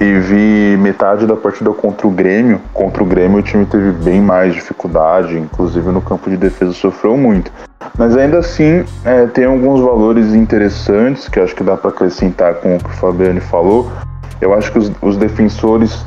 e 0.00 0.18
vi 0.20 0.76
metade 0.78 1.26
da 1.26 1.36
partida 1.36 1.70
contra 1.70 2.06
o 2.06 2.10
Grêmio. 2.10 2.60
Contra 2.72 3.02
o 3.02 3.06
Grêmio 3.06 3.38
o 3.38 3.42
time 3.42 3.66
teve 3.66 3.92
bem 3.92 4.20
mais 4.20 4.54
dificuldade, 4.54 5.36
inclusive 5.36 5.90
no 5.90 6.00
campo 6.00 6.30
de 6.30 6.38
defesa 6.38 6.72
sofreu 6.72 7.16
muito. 7.16 7.52
Mas 7.98 8.16
ainda 8.16 8.38
assim 8.38 8.84
é, 9.04 9.26
tem 9.26 9.44
alguns 9.44 9.80
valores 9.80 10.34
interessantes 10.34 11.28
que 11.28 11.38
acho 11.38 11.54
que 11.54 11.62
dá 11.62 11.76
para 11.76 11.90
acrescentar 11.90 12.54
com 12.54 12.76
o 12.76 12.78
que 12.78 12.88
o 12.88 12.92
Fabiano 12.94 13.40
falou. 13.42 13.90
Eu 14.40 14.54
acho 14.54 14.72
que 14.72 14.78
os, 14.78 14.90
os 15.02 15.16
defensores 15.16 16.04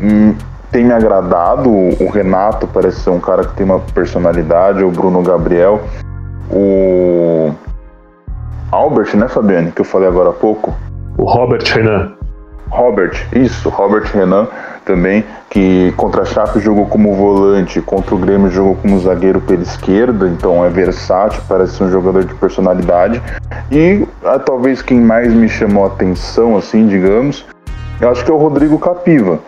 hum, 0.00 0.34
têm 0.70 0.84
me 0.84 0.92
agradado. 0.92 1.70
O 1.70 2.08
Renato 2.10 2.66
parece 2.66 3.00
ser 3.00 3.10
um 3.10 3.20
cara 3.20 3.44
que 3.44 3.54
tem 3.54 3.66
uma 3.66 3.80
personalidade, 3.80 4.82
o 4.82 4.90
Bruno 4.90 5.22
Gabriel. 5.22 5.80
O 6.50 7.52
Albert, 8.70 9.16
né, 9.16 9.28
Fabiane, 9.28 9.72
que 9.72 9.80
eu 9.80 9.84
falei 9.84 10.08
agora 10.08 10.30
há 10.30 10.32
pouco. 10.32 10.74
O 11.18 11.24
Robert 11.24 11.62
Renan. 11.64 12.12
Robert, 12.68 13.26
isso, 13.32 13.68
Robert 13.68 14.10
Renan 14.12 14.48
também, 14.84 15.24
que 15.48 15.92
contra 15.96 16.22
a 16.22 16.24
Chape 16.24 16.60
jogou 16.60 16.86
como 16.86 17.14
volante, 17.14 17.80
contra 17.80 18.14
o 18.14 18.18
Grêmio 18.18 18.50
jogou 18.50 18.76
como 18.76 18.98
zagueiro 19.00 19.40
pela 19.40 19.62
esquerda, 19.62 20.28
então 20.28 20.64
é 20.64 20.68
versátil, 20.68 21.42
parece 21.48 21.76
ser 21.76 21.84
um 21.84 21.90
jogador 21.90 22.24
de 22.24 22.34
personalidade. 22.34 23.22
E 23.70 24.06
ah, 24.24 24.38
talvez 24.38 24.82
quem 24.82 25.00
mais 25.00 25.32
me 25.32 25.48
chamou 25.48 25.84
a 25.84 25.88
atenção, 25.88 26.56
assim, 26.56 26.86
digamos, 26.86 27.44
eu 28.00 28.10
acho 28.10 28.24
que 28.24 28.30
é 28.30 28.34
o 28.34 28.36
Rodrigo 28.36 28.78
Capiva. 28.78 29.38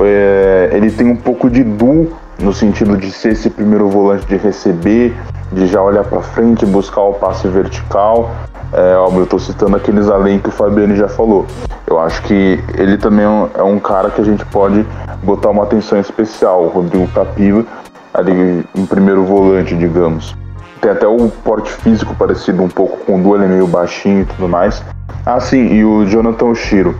É, 0.00 0.70
ele 0.72 0.90
tem 0.90 1.06
um 1.06 1.16
pouco 1.16 1.48
de 1.48 1.62
du 1.62 2.12
no 2.40 2.52
sentido 2.52 2.96
de 2.96 3.12
ser 3.12 3.32
esse 3.32 3.48
primeiro 3.48 3.88
volante 3.88 4.26
de 4.26 4.36
receber, 4.36 5.14
de 5.52 5.66
já 5.66 5.80
olhar 5.80 6.04
para 6.04 6.20
frente, 6.20 6.66
buscar 6.66 7.02
o 7.02 7.14
passe 7.14 7.46
vertical. 7.48 8.30
É, 8.72 8.96
óbvio, 8.96 9.20
eu 9.20 9.24
estou 9.24 9.38
citando 9.38 9.76
aqueles 9.76 10.08
além 10.08 10.40
que 10.40 10.48
o 10.48 10.52
Fabiano 10.52 10.96
já 10.96 11.08
falou. 11.08 11.46
Eu 11.86 12.00
acho 12.00 12.22
que 12.22 12.58
ele 12.76 12.96
também 12.96 13.24
é 13.24 13.62
um 13.62 13.78
cara 13.78 14.10
que 14.10 14.20
a 14.20 14.24
gente 14.24 14.44
pode 14.46 14.84
botar 15.22 15.50
uma 15.50 15.62
atenção 15.62 15.98
especial, 15.98 16.64
o 16.64 16.68
Rodrigo 16.68 17.06
Capiva, 17.08 17.64
ali 18.12 18.64
em 18.74 18.86
primeiro 18.86 19.24
volante, 19.24 19.76
digamos. 19.76 20.34
Tem 20.80 20.90
até 20.90 21.06
o 21.06 21.28
porte 21.44 21.70
físico 21.70 22.14
parecido 22.14 22.62
um 22.62 22.68
pouco 22.68 22.98
com 23.04 23.18
o 23.18 23.22
Du, 23.22 23.34
ele 23.34 23.44
é 23.44 23.48
meio 23.48 23.66
baixinho 23.66 24.22
e 24.22 24.24
tudo 24.24 24.48
mais. 24.48 24.82
Ah, 25.24 25.40
sim, 25.40 25.72
e 25.72 25.84
o 25.84 26.04
Jonathan 26.04 26.54
Shiro, 26.54 26.96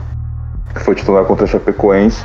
que 0.72 0.81
foi 0.81 0.94
titular 0.94 1.24
contra 1.24 1.44
a 1.44 1.48
Chapecoense. 1.48 2.24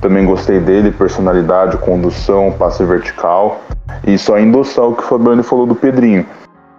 Também 0.00 0.24
gostei 0.24 0.60
dele, 0.60 0.90
personalidade, 0.90 1.76
condução, 1.78 2.54
passe 2.58 2.84
vertical. 2.84 3.60
E 4.06 4.16
só 4.18 4.38
endossar 4.38 4.84
o 4.84 4.94
que 4.94 5.02
o 5.02 5.06
Fabiano 5.06 5.42
falou 5.42 5.66
do 5.66 5.74
Pedrinho. 5.74 6.26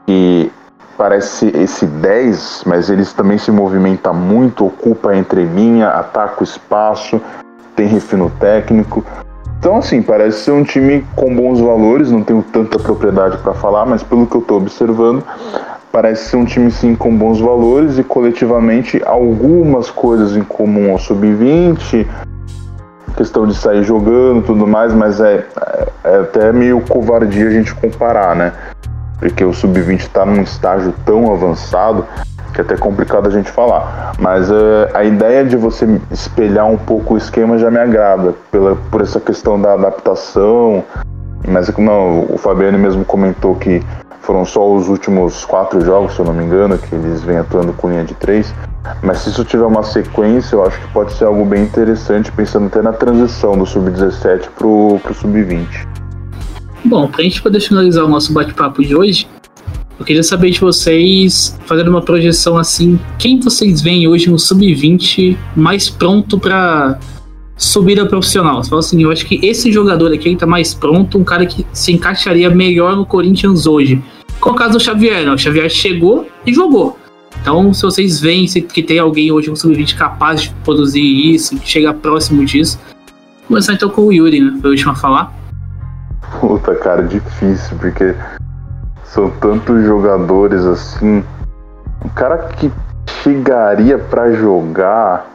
Que 0.05 0.51
parece 0.97 1.47
esse 1.55 1.85
10, 1.85 2.63
mas 2.65 2.89
ele 2.89 3.05
também 3.05 3.37
se 3.37 3.51
movimenta 3.51 4.11
muito, 4.11 4.65
ocupa 4.65 5.11
a 5.11 5.17
entrelinha, 5.17 5.89
ataca 5.89 6.41
o 6.41 6.43
espaço, 6.43 7.21
tem 7.75 7.87
refino 7.87 8.29
técnico. 8.39 9.05
Então, 9.59 9.75
assim, 9.75 10.01
parece 10.01 10.45
ser 10.45 10.51
um 10.51 10.63
time 10.63 11.05
com 11.17 11.35
bons 11.35 11.59
valores, 11.59 12.09
não 12.09 12.23
tenho 12.23 12.41
tanta 12.41 12.79
propriedade 12.79 13.37
para 13.39 13.53
falar, 13.53 13.85
mas 13.85 14.01
pelo 14.01 14.25
que 14.25 14.35
eu 14.35 14.39
estou 14.39 14.57
observando, 14.57 15.21
parece 15.91 16.29
ser 16.29 16.37
um 16.37 16.45
time 16.45 16.71
sim 16.71 16.95
com 16.95 17.13
bons 17.13 17.41
valores 17.41 17.97
e 17.99 18.03
coletivamente 18.03 19.01
algumas 19.05 19.91
coisas 19.91 20.37
em 20.37 20.43
comum 20.43 20.93
ao 20.93 20.97
sub-20, 20.97 22.07
questão 23.17 23.45
de 23.45 23.53
sair 23.53 23.83
jogando 23.83 24.45
tudo 24.45 24.65
mais, 24.65 24.93
mas 24.93 25.19
é, 25.19 25.45
é 26.05 26.15
até 26.19 26.53
meio 26.53 26.79
covardia 26.79 27.47
a 27.47 27.51
gente 27.51 27.75
comparar, 27.75 28.37
né? 28.37 28.53
Porque 29.19 29.43
o 29.43 29.53
sub-20 29.53 29.99
está 29.99 30.25
num 30.25 30.41
estágio 30.41 30.93
tão 31.05 31.33
avançado 31.33 32.05
que 32.53 32.61
é 32.61 32.63
até 32.63 32.75
complicado 32.75 33.27
a 33.27 33.31
gente 33.31 33.49
falar. 33.51 34.13
Mas 34.19 34.49
é, 34.49 34.89
a 34.93 35.03
ideia 35.03 35.43
de 35.45 35.55
você 35.55 35.99
espelhar 36.11 36.67
um 36.67 36.77
pouco 36.77 37.13
o 37.13 37.17
esquema 37.17 37.57
já 37.57 37.69
me 37.69 37.79
agrada, 37.79 38.33
pela, 38.51 38.75
por 38.91 39.01
essa 39.01 39.19
questão 39.19 39.59
da 39.59 39.73
adaptação. 39.73 40.83
Mas 41.47 41.69
não, 41.77 42.25
o 42.29 42.37
Fabiano 42.37 42.77
mesmo 42.77 43.05
comentou 43.05 43.55
que 43.55 43.81
foram 44.21 44.45
só 44.45 44.71
os 44.71 44.87
últimos 44.87 45.43
quatro 45.45 45.81
jogos, 45.81 46.13
se 46.13 46.19
eu 46.19 46.25
não 46.25 46.33
me 46.33 46.43
engano, 46.43 46.77
que 46.77 46.93
eles 46.93 47.23
vêm 47.23 47.37
atuando 47.37 47.73
com 47.73 47.89
linha 47.89 48.03
de 48.03 48.13
três. 48.13 48.53
Mas 49.01 49.19
se 49.19 49.29
isso 49.29 49.43
tiver 49.43 49.65
uma 49.65 49.83
sequência, 49.83 50.55
eu 50.55 50.65
acho 50.65 50.79
que 50.79 50.87
pode 50.93 51.13
ser 51.13 51.25
algo 51.25 51.43
bem 51.45 51.63
interessante, 51.63 52.31
pensando 52.31 52.67
até 52.67 52.81
na 52.81 52.93
transição 52.93 53.57
do 53.57 53.65
sub-17 53.65 54.49
pro, 54.55 54.99
pro 55.01 55.13
sub-20. 55.13 55.87
Bom, 56.85 57.07
pra 57.07 57.23
gente 57.23 57.41
poder 57.41 57.59
finalizar 57.59 58.05
o 58.05 58.07
nosso 58.07 58.31
bate-papo 58.31 58.81
de 58.81 58.95
hoje, 58.95 59.27
eu 59.99 60.05
queria 60.05 60.23
saber 60.23 60.51
de 60.51 60.59
vocês, 60.61 61.59
fazendo 61.65 61.89
uma 61.89 62.01
projeção 62.01 62.57
assim, 62.57 62.97
quem 63.17 63.37
vocês 63.39 63.81
veem 63.81 64.07
hoje 64.07 64.29
no 64.29 64.39
sub-20 64.39 65.37
mais 65.57 65.89
pronto 65.89 66.39
para 66.39 66.97
subir 67.57 67.99
ao 67.99 68.07
profissional? 68.07 68.63
Você 68.63 68.69
fala 68.69 68.79
assim, 68.79 69.03
eu 69.03 69.11
acho 69.11 69.25
que 69.25 69.45
esse 69.45 69.71
jogador 69.73 70.13
aqui 70.13 70.29
ele 70.29 70.37
tá 70.37 70.47
mais 70.47 70.73
pronto, 70.73 71.17
um 71.17 71.23
cara 71.25 71.45
que 71.45 71.67
se 71.73 71.91
encaixaria 71.91 72.49
melhor 72.49 72.95
no 72.95 73.05
Corinthians 73.05 73.67
hoje. 73.67 74.01
Com 74.39 74.51
o 74.51 74.55
caso 74.55 74.73
do 74.73 74.79
Xavier, 74.79 75.25
não. 75.25 75.33
O 75.33 75.37
Xavier 75.37 75.69
chegou 75.69 76.29
e 76.45 76.53
jogou. 76.53 76.97
Então, 77.41 77.73
se 77.73 77.81
vocês 77.81 78.21
veem 78.21 78.45
que 78.45 78.81
tem 78.81 78.99
alguém 78.99 79.33
hoje 79.33 79.49
com 79.49 79.55
sub-20 79.55 79.97
capaz 79.97 80.43
de 80.43 80.49
produzir 80.63 81.01
isso, 81.01 81.59
de 81.59 81.67
chegar 81.67 81.93
próximo 81.95 82.45
disso, 82.45 82.79
começar 83.49 83.73
então 83.73 83.89
com 83.89 84.03
o 84.03 84.13
Yuri, 84.13 84.39
né? 84.39 84.57
Foi 84.61 84.69
o 84.69 84.73
último 84.73 84.91
a 84.91 84.95
falar. 84.95 85.37
Puta, 86.39 86.73
cara, 86.75 87.03
difícil, 87.03 87.77
porque 87.77 88.15
são 89.09 89.29
tantos 89.29 89.83
jogadores 89.85 90.63
assim. 90.65 91.23
O 92.03 92.09
cara 92.11 92.37
que 92.37 92.71
chegaria 93.21 93.97
para 93.97 94.31
jogar, 94.31 95.27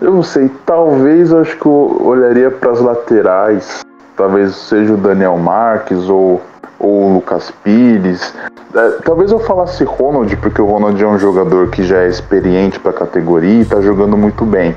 eu 0.00 0.12
não 0.12 0.22
sei, 0.22 0.50
talvez 0.64 1.32
acho 1.32 1.56
que 1.58 1.66
eu 1.66 2.00
olharia 2.02 2.50
para 2.50 2.70
as 2.70 2.80
laterais. 2.80 3.80
Talvez 4.16 4.54
seja 4.54 4.94
o 4.94 4.96
Daniel 4.96 5.36
Marques 5.38 6.08
ou 6.08 6.40
ou 6.80 7.10
o 7.10 7.14
Lucas 7.14 7.52
Pires. 7.62 8.34
É, 8.74 8.90
talvez 9.04 9.30
eu 9.30 9.38
falasse 9.38 9.84
Ronald, 9.84 10.34
porque 10.38 10.62
o 10.62 10.64
Ronald 10.64 11.00
é 11.00 11.06
um 11.06 11.18
jogador 11.18 11.68
que 11.68 11.82
já 11.82 11.98
é 11.98 12.08
experiente 12.08 12.80
para 12.80 12.90
a 12.90 12.94
categoria 12.94 13.58
e 13.58 13.60
está 13.60 13.82
jogando 13.82 14.16
muito 14.16 14.46
bem. 14.46 14.74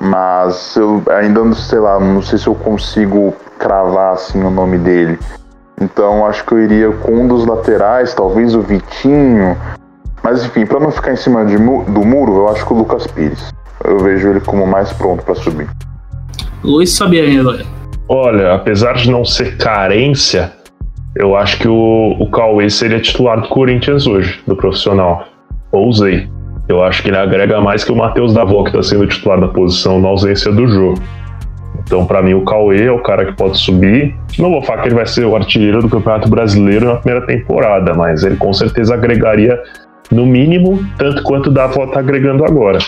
Mas 0.00 0.74
eu 0.74 1.02
ainda 1.10 1.44
não 1.44 1.54
sei 1.54 1.78
lá, 1.78 2.00
não 2.00 2.22
sei 2.22 2.38
se 2.38 2.46
eu 2.46 2.54
consigo 2.54 3.34
cravar 3.58 4.14
assim 4.14 4.42
o 4.42 4.50
nome 4.50 4.78
dele. 4.78 5.18
Então 5.82 6.24
acho 6.24 6.44
que 6.44 6.52
eu 6.52 6.60
iria 6.60 6.90
com 6.92 7.12
um 7.12 7.28
dos 7.28 7.44
laterais, 7.44 8.14
talvez 8.14 8.54
o 8.54 8.60
Vitinho. 8.60 9.56
Mas 10.22 10.44
enfim, 10.44 10.64
para 10.64 10.78
não 10.78 10.90
ficar 10.90 11.12
em 11.12 11.16
cima 11.16 11.44
de, 11.44 11.56
do 11.56 12.04
muro, 12.04 12.36
eu 12.36 12.48
acho 12.48 12.64
que 12.64 12.72
o 12.72 12.76
Lucas 12.76 13.06
Pires. 13.08 13.52
Eu 13.84 13.98
vejo 13.98 14.28
ele 14.28 14.40
como 14.40 14.64
mais 14.66 14.92
pronto 14.92 15.24
para 15.24 15.34
subir. 15.34 15.68
Luiz 16.62 16.96
Fabiano 16.96 17.50
agora. 17.50 17.64
Olha, 18.08 18.54
apesar 18.54 18.94
de 18.94 19.10
não 19.10 19.24
ser 19.24 19.56
carência, 19.56 20.52
eu 21.16 21.34
acho 21.34 21.58
que 21.58 21.66
o, 21.66 22.16
o 22.20 22.30
Cauê 22.30 22.70
seria 22.70 23.00
titular 23.00 23.40
do 23.40 23.48
Corinthians 23.48 24.06
hoje, 24.06 24.40
do 24.46 24.54
profissional. 24.54 25.24
Ousei. 25.72 26.28
Eu 26.68 26.82
acho 26.84 27.02
que 27.02 27.08
ele 27.08 27.16
agrega 27.16 27.60
mais 27.60 27.82
que 27.82 27.90
o 27.90 27.96
Matheus 27.96 28.32
Davó, 28.32 28.62
que 28.62 28.70
está 28.70 28.82
sendo 28.82 29.06
titular 29.06 29.40
da 29.40 29.48
posição 29.48 30.00
na 30.00 30.08
ausência 30.08 30.52
do 30.52 30.66
jogo. 30.68 31.00
Então, 31.84 32.06
para 32.06 32.22
mim, 32.22 32.34
o 32.34 32.44
Cauê 32.44 32.86
é 32.86 32.92
o 32.92 33.00
cara 33.00 33.26
que 33.26 33.32
pode 33.32 33.58
subir. 33.58 34.14
Não 34.38 34.50
vou 34.50 34.62
falar 34.62 34.82
que 34.82 34.88
ele 34.88 34.94
vai 34.94 35.06
ser 35.06 35.24
o 35.24 35.36
artilheiro 35.36 35.82
do 35.82 35.88
Campeonato 35.88 36.28
Brasileiro 36.28 36.86
na 36.86 36.96
primeira 36.96 37.26
temporada, 37.26 37.92
mas 37.94 38.22
ele 38.22 38.36
com 38.36 38.52
certeza 38.52 38.94
agregaria, 38.94 39.60
no 40.10 40.26
mínimo, 40.26 40.82
tanto 40.96 41.22
quanto 41.22 41.48
o 41.48 41.52
Davó 41.52 41.84
está 41.84 42.00
agregando 42.00 42.44
agora. 42.44 42.78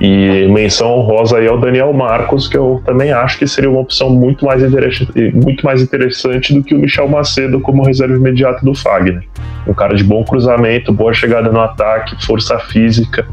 E 0.00 0.48
menção 0.50 0.92
honrosa 0.92 1.36
aí 1.36 1.46
ao 1.46 1.58
Daniel 1.58 1.92
Marcos, 1.92 2.48
que 2.48 2.56
eu 2.56 2.80
também 2.86 3.12
acho 3.12 3.38
que 3.38 3.46
seria 3.46 3.68
uma 3.68 3.80
opção 3.80 4.08
muito 4.08 4.46
mais 4.46 4.62
interessante, 4.62 5.32
muito 5.34 5.64
mais 5.64 5.82
interessante 5.82 6.54
do 6.54 6.62
que 6.62 6.74
o 6.74 6.78
Michel 6.78 7.06
Macedo 7.06 7.60
como 7.60 7.84
reserva 7.84 8.16
imediata 8.16 8.64
do 8.64 8.74
Fagner. 8.74 9.22
Um 9.66 9.74
cara 9.74 9.94
de 9.94 10.02
bom 10.02 10.24
cruzamento, 10.24 10.90
boa 10.90 11.12
chegada 11.12 11.52
no 11.52 11.60
ataque, 11.60 12.24
força 12.24 12.58
física. 12.58 13.26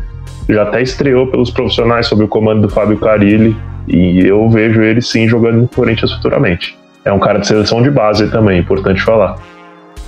Já 0.50 0.64
até 0.64 0.82
estreou 0.82 1.28
pelos 1.28 1.50
profissionais 1.50 2.08
sob 2.08 2.26
o 2.26 2.28
comando 2.28 2.64
do 2.64 2.70
Fábio 2.70 2.98
Carilli 2.98 3.56
e 3.88 4.20
eu 4.20 4.50
vejo 4.50 4.82
ele 4.82 5.02
sim 5.02 5.28
jogando 5.28 5.58
no 5.58 5.68
Corinthians 5.68 6.12
futuramente. 6.12 6.78
É 7.06 7.12
um 7.12 7.20
cara 7.20 7.40
de 7.40 7.48
seleção 7.48 7.82
de 7.82 7.90
base 7.90 8.30
também, 8.30 8.60
importante 8.60 9.02
falar. 9.02 9.38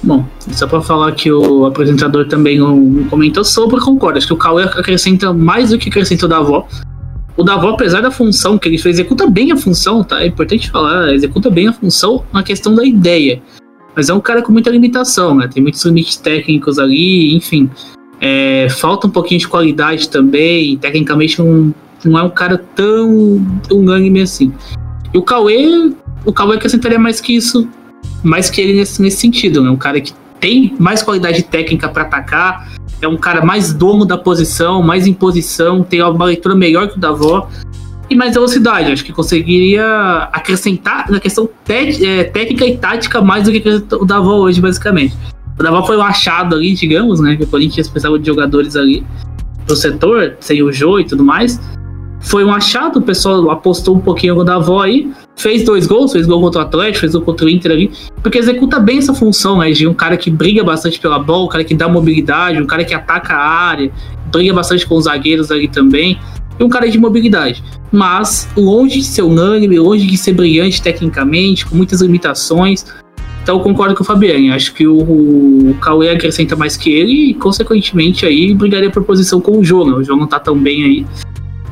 Bom, 0.02 0.26
só 0.52 0.66
para 0.68 0.82
falar 0.82 1.12
que 1.14 1.32
o 1.32 1.66
apresentador 1.66 2.26
também 2.28 2.60
comentou 3.10 3.44
sobre, 3.44 3.80
concordo. 3.80 4.18
Acho 4.18 4.28
que 4.28 4.34
o 4.34 4.38
Cauê 4.38 4.64
acrescenta 4.64 5.34
mais 5.34 5.72
do 5.72 5.78
que 5.78 5.90
acrescenta 5.90 6.26
o 6.26 6.30
Davó. 6.30 6.68
O 7.36 7.44
Davó, 7.44 7.70
apesar 7.70 8.02
da 8.02 8.12
função 8.12 8.58
que 8.58 8.68
ele 8.68 8.78
fez, 8.78 8.98
executa 8.98 9.28
bem 9.28 9.52
a 9.52 9.58
função, 9.58 10.04
tá? 10.04 10.22
É 10.22 10.28
importante 10.28 10.70
falar, 10.70 11.14
executa 11.14 11.50
bem 11.50 11.68
a 11.68 11.74
função 11.74 12.24
na 12.34 12.44
questão 12.44 12.76
da 12.76 12.86
ideia. 12.86 13.42
Mas 13.96 14.10
é 14.10 14.14
um 14.14 14.20
cara 14.20 14.42
com 14.42 14.52
muita 14.52 14.70
limitação, 14.70 15.36
né? 15.36 15.50
Tem 15.52 15.62
muitos 15.62 15.84
limites 15.84 16.18
técnicos 16.18 16.80
ali, 16.80 17.36
enfim. 17.36 17.70
É, 18.22 18.68
falta 18.70 19.08
um 19.08 19.10
pouquinho 19.10 19.40
de 19.40 19.48
qualidade 19.48 20.10
também. 20.10 20.78
Tecnicamente 20.78 21.40
não, 21.40 21.74
não 22.06 22.20
é 22.20 22.24
um 22.24 22.30
cara 22.30 22.58
tão 22.76 23.46
unânime 23.72 24.22
assim. 24.22 24.54
E 25.14 25.18
o 25.18 25.22
Cauê, 25.22 25.92
o 26.26 26.32
Cauê 26.32 26.56
acrescentaria 26.56 27.00
mais 27.00 27.20
que 27.20 27.36
isso, 27.36 27.68
mais 28.24 28.50
que 28.50 28.62
ele 28.62 28.74
nesse, 28.74 29.02
nesse 29.02 29.18
sentido, 29.18 29.62
né? 29.62 29.70
Um 29.70 29.78
cara 29.78 30.00
que 30.00 30.14
tem 30.40 30.76
mais 30.80 31.04
qualidade 31.04 31.44
técnica 31.44 31.90
para 31.90 32.04
atacar, 32.04 32.72
é 33.02 33.08
um 33.08 33.18
cara 33.18 33.44
mais 33.44 33.74
dono 33.74 34.06
da 34.06 34.18
posição, 34.18 34.82
mais 34.82 35.08
em 35.08 35.14
posição, 35.14 35.84
tem 35.84 36.02
uma 36.02 36.26
leitura 36.26 36.56
melhor 36.56 36.90
que 36.90 36.98
o 36.98 37.00
Davó 37.00 37.50
e 38.10 38.16
mais 38.16 38.34
velocidade. 38.34 38.92
Acho 38.92 39.06
que 39.06 39.14
conseguiria 39.14 40.30
acrescentar 40.32 41.10
na 41.10 41.20
questão 41.20 41.50
é, 41.68 42.24
técnica 42.26 42.66
e 42.66 42.78
tática 42.78 43.22
mais 43.22 43.44
do 43.46 43.52
que 43.52 43.64
o 43.96 44.06
Davó 44.06 44.38
hoje, 44.38 44.60
basicamente. 44.60 45.16
O 45.58 45.64
Davó 45.64 45.86
foi 45.86 45.98
um 45.98 46.02
achado 46.02 46.56
ali, 46.56 46.74
digamos, 46.74 47.20
né? 47.20 47.36
Que 47.36 47.44
o 47.44 47.48
Corinthians 47.48 47.88
precisava 47.88 48.18
de 48.18 48.26
jogadores 48.26 48.76
ali 48.76 49.06
pro 49.66 49.76
setor, 49.76 50.36
sem 50.40 50.64
o 50.64 50.72
Jô 50.72 51.00
e 51.00 51.04
tudo 51.04 51.24
mais. 51.24 51.60
Foi 52.22 52.44
um 52.44 52.54
achado, 52.54 53.00
o 53.00 53.02
pessoal 53.02 53.50
apostou 53.50 53.96
um 53.96 54.00
pouquinho 54.00 54.36
no 54.36 54.44
Davó 54.44 54.82
aí, 54.82 55.10
fez 55.36 55.64
dois 55.64 55.88
gols, 55.88 56.12
fez 56.12 56.28
gol 56.28 56.42
contra 56.42 56.62
o 56.62 56.64
Atlético, 56.66 57.00
fez 57.00 57.14
gol 57.14 57.22
contra 57.22 57.46
o 57.46 57.50
Inter 57.50 57.72
ali, 57.72 57.92
porque 58.22 58.38
executa 58.38 58.80
bem 58.80 58.98
essa 58.98 59.14
função, 59.14 59.58
né? 59.58 59.72
De 59.72 59.88
um 59.88 59.94
cara 59.94 60.18
que 60.18 60.30
briga 60.30 60.64
bastante 60.64 61.00
pela 61.00 61.18
bola, 61.18 61.46
um 61.46 61.48
cara 61.48 61.64
que 61.64 61.74
dá 61.74 61.88
mobilidade, 61.88 62.62
um 62.62 62.68
cara 62.68 62.84
que 62.84 62.94
ataca 62.94 63.34
a 63.34 63.48
área, 63.48 63.92
briga 64.32 64.54
bastante 64.54 64.86
com 64.86 64.96
os 64.96 65.06
zagueiros 65.06 65.50
ali 65.50 65.68
também 65.68 66.20
e 66.60 66.64
um 66.64 66.70
cara 66.70 66.90
de 66.90 67.00
mobilidade. 67.00 67.64
Mas 67.92 68.48
longe 68.56 69.00
de 69.00 69.06
ser 69.06 69.22
unânime, 69.22 69.80
longe 69.80 70.06
de 70.06 70.18
ser 70.18 70.34
brilhante 70.34 70.82
tecnicamente, 70.82 71.66
com 71.66 71.76
muitas 71.76 72.02
limitações. 72.02 72.86
Então 73.42 73.58
eu 73.58 73.64
concordo 73.64 73.96
com 73.96 74.04
o 74.04 74.06
Fabiano. 74.06 74.54
Acho 74.54 74.74
que 74.74 74.86
o, 74.86 75.00
o 75.00 75.76
Cauê 75.82 76.10
acrescenta 76.10 76.56
mais 76.56 76.76
que 76.76 76.92
ele 76.92 77.32
e, 77.32 77.34
consequentemente, 77.34 78.26
aí 78.26 78.54
brigaria 78.54 78.92
por 78.92 79.04
posição 79.04 79.40
com 79.40 79.58
o 79.58 79.64
João. 79.64 79.90
Né? 79.90 79.94
O 79.94 80.04
João 80.04 80.20
não 80.20 80.28
tá 80.28 80.40
tão 80.40 80.56
bem 80.58 80.84
aí. 80.84 81.06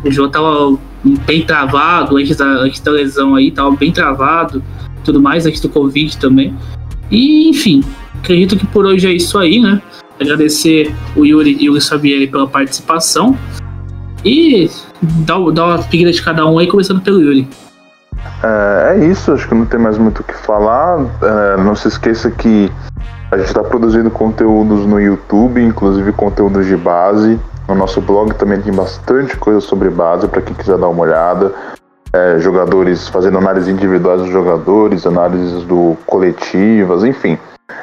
O 0.03 0.11
João 0.11 0.29
tava 0.29 0.77
bem 1.25 1.45
travado 1.45 2.17
antes 2.17 2.35
da, 2.37 2.45
antes 2.45 2.79
da 2.79 2.91
lesão 2.91 3.35
aí, 3.35 3.51
tava 3.51 3.71
bem 3.71 3.91
travado, 3.91 4.63
tudo 5.03 5.21
mais, 5.21 5.45
antes 5.45 5.61
do 5.61 5.69
Covid 5.69 6.17
também. 6.17 6.55
E, 7.09 7.49
enfim, 7.49 7.83
acredito 8.19 8.57
que 8.57 8.65
por 8.67 8.85
hoje 8.85 9.07
é 9.07 9.13
isso 9.13 9.37
aí, 9.37 9.59
né? 9.59 9.81
Agradecer 10.19 10.93
o 11.15 11.25
Yuri 11.25 11.57
e 11.59 11.69
o 11.69 11.73
Luiz 11.73 11.87
Fabieri 11.87 12.27
pela 12.27 12.47
participação. 12.47 13.37
E 14.25 14.69
dá 15.01 15.37
uma 15.37 15.83
pedida 15.83 16.11
de 16.11 16.21
cada 16.21 16.45
um 16.45 16.57
aí, 16.57 16.67
começando 16.67 17.01
pelo 17.01 17.21
Yuri. 17.21 17.47
É, 18.43 18.95
é, 18.95 19.05
isso, 19.05 19.31
acho 19.31 19.47
que 19.47 19.55
não 19.55 19.65
tem 19.65 19.79
mais 19.79 19.97
muito 19.97 20.21
o 20.21 20.23
que 20.23 20.33
falar. 20.33 20.99
É, 21.21 21.61
não 21.61 21.75
se 21.75 21.87
esqueça 21.87 22.29
que 22.31 22.71
a 23.31 23.37
gente 23.37 23.47
está 23.47 23.63
produzindo 23.63 24.09
conteúdos 24.09 24.85
no 24.85 24.99
YouTube, 24.99 25.61
inclusive 25.61 26.11
conteúdos 26.13 26.65
de 26.65 26.75
base. 26.75 27.39
No 27.67 27.75
nosso 27.75 27.99
blog 27.99 28.33
também 28.35 28.61
tem 28.61 28.73
bastante 28.73 29.35
coisa 29.37 29.59
sobre 29.59 29.89
base 29.89 30.27
para 30.27 30.41
quem 30.41 30.55
quiser 30.55 30.77
dar 30.77 30.87
uma 30.87 31.03
olhada. 31.03 31.53
É, 32.13 32.39
jogadores 32.39 33.09
fazendo 33.09 33.37
análise 33.37 33.69
individuais 33.69 34.21
dos 34.21 34.31
jogadores, 34.31 35.05
análises 35.05 35.63
do 35.63 35.97
coletivas, 36.05 37.03
enfim. 37.03 37.37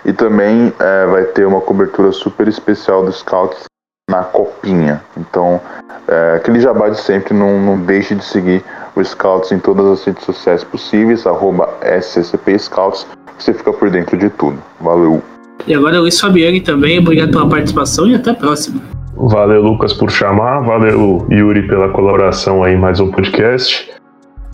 E 0.05 0.13
também 0.13 0.73
é, 0.79 1.07
vai 1.07 1.25
ter 1.25 1.47
uma 1.47 1.61
cobertura 1.61 2.11
super 2.13 2.49
especial 2.49 3.05
do 3.05 3.13
Scouts 3.13 3.65
na 4.11 4.23
copinha. 4.23 5.03
Então, 5.17 5.61
é, 6.09 6.37
aquele 6.37 6.61
jabá 6.61 6.89
de 6.89 6.99
sempre, 6.99 7.35
não, 7.35 7.61
não 7.61 7.79
deixe 7.79 8.15
de 8.15 8.25
seguir 8.25 8.65
o 8.97 9.05
Scouts 9.05 9.53
em 9.53 9.59
todas 9.59 9.87
as 9.87 10.05
redes 10.05 10.25
sociais 10.25 10.65
possíveis, 10.65 11.27
arroba 11.27 11.69
SCP 11.83 12.59
Scouts, 12.59 13.07
você 13.39 13.53
fica 13.53 13.73
por 13.73 13.91
dentro 13.91 14.17
de 14.17 14.31
tudo. 14.31 14.59
Valeu! 14.81 15.23
E 15.67 15.75
agora 15.75 16.01
Luiz 16.01 16.21
Fabiani 16.21 16.61
também, 16.61 16.99
obrigado 16.99 17.31
pela 17.31 17.49
participação 17.49 18.07
e 18.07 18.15
até 18.15 18.31
a 18.31 18.35
próxima. 18.35 19.04
Valeu, 19.17 19.63
Lucas, 19.63 19.93
por 19.93 20.11
chamar, 20.11 20.61
valeu, 20.61 21.27
Yuri, 21.31 21.67
pela 21.67 21.89
colaboração 21.89 22.63
aí 22.63 22.77
mais 22.77 23.01
um 23.01 23.11
podcast. 23.11 23.91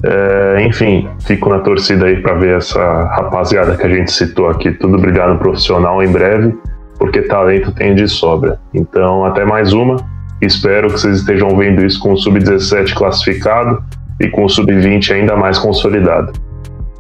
É, 0.05 0.65
enfim, 0.67 1.09
fico 1.21 1.49
na 1.49 1.59
torcida 1.61 2.07
aí 2.07 2.23
para 2.23 2.35
ver 2.35 2.57
essa 2.57 3.05
rapaziada 3.05 3.77
que 3.77 3.87
a 3.87 3.89
gente 3.89 4.11
citou 4.13 4.49
aqui, 4.49 4.71
tudo 4.73 4.97
obrigado 4.97 5.39
profissional 5.39 6.03
em 6.03 6.11
breve 6.11 6.55
porque 7.01 7.23
talento 7.23 7.73
tem 7.73 7.95
de 7.95 8.07
sobra. 8.07 8.61
Então, 8.75 9.25
até 9.25 9.43
mais 9.43 9.73
uma. 9.73 9.97
Espero 10.43 10.89
que 10.89 11.01
vocês 11.01 11.21
estejam 11.21 11.49
vendo 11.57 11.85
isso 11.85 11.99
com 11.99 12.13
o 12.13 12.17
Sub-17 12.17 12.95
classificado 12.95 13.83
e 14.21 14.29
com 14.29 14.45
o 14.45 14.49
Sub-20 14.49 15.15
ainda 15.15 15.35
mais 15.35 15.59
consolidado. 15.59 16.33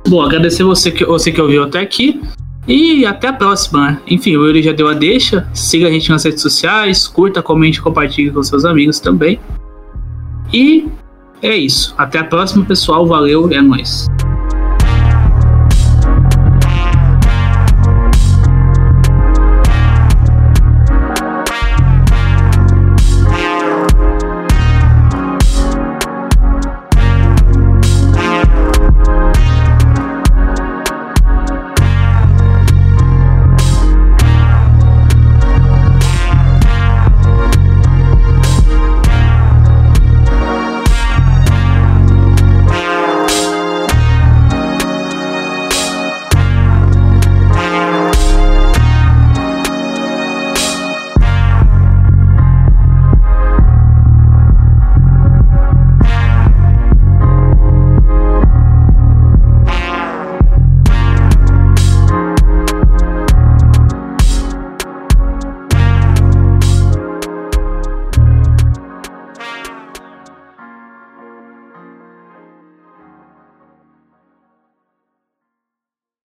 Bom, 0.08 0.22
agradecer 0.22 0.64
você 0.64 0.90
que, 0.90 1.04
você 1.04 1.30
que 1.30 1.40
ouviu 1.40 1.64
até 1.64 1.80
aqui. 1.80 2.18
E 2.70 3.04
até 3.04 3.26
a 3.26 3.32
próxima. 3.32 3.90
Né? 3.90 4.00
Enfim, 4.06 4.36
o 4.36 4.46
Yuri 4.46 4.62
já 4.62 4.70
deu 4.70 4.88
a 4.88 4.94
deixa. 4.94 5.48
Siga 5.52 5.88
a 5.88 5.90
gente 5.90 6.08
nas 6.08 6.24
redes 6.24 6.40
sociais, 6.40 7.08
curta, 7.08 7.42
comente, 7.42 7.82
compartilhe 7.82 8.30
com 8.30 8.40
seus 8.44 8.64
amigos 8.64 9.00
também. 9.00 9.40
E 10.52 10.86
é 11.42 11.56
isso. 11.56 11.92
Até 11.98 12.20
a 12.20 12.24
próxima, 12.24 12.64
pessoal. 12.64 13.04
Valeu, 13.04 13.50
é 13.50 13.60
nóis. 13.60 14.06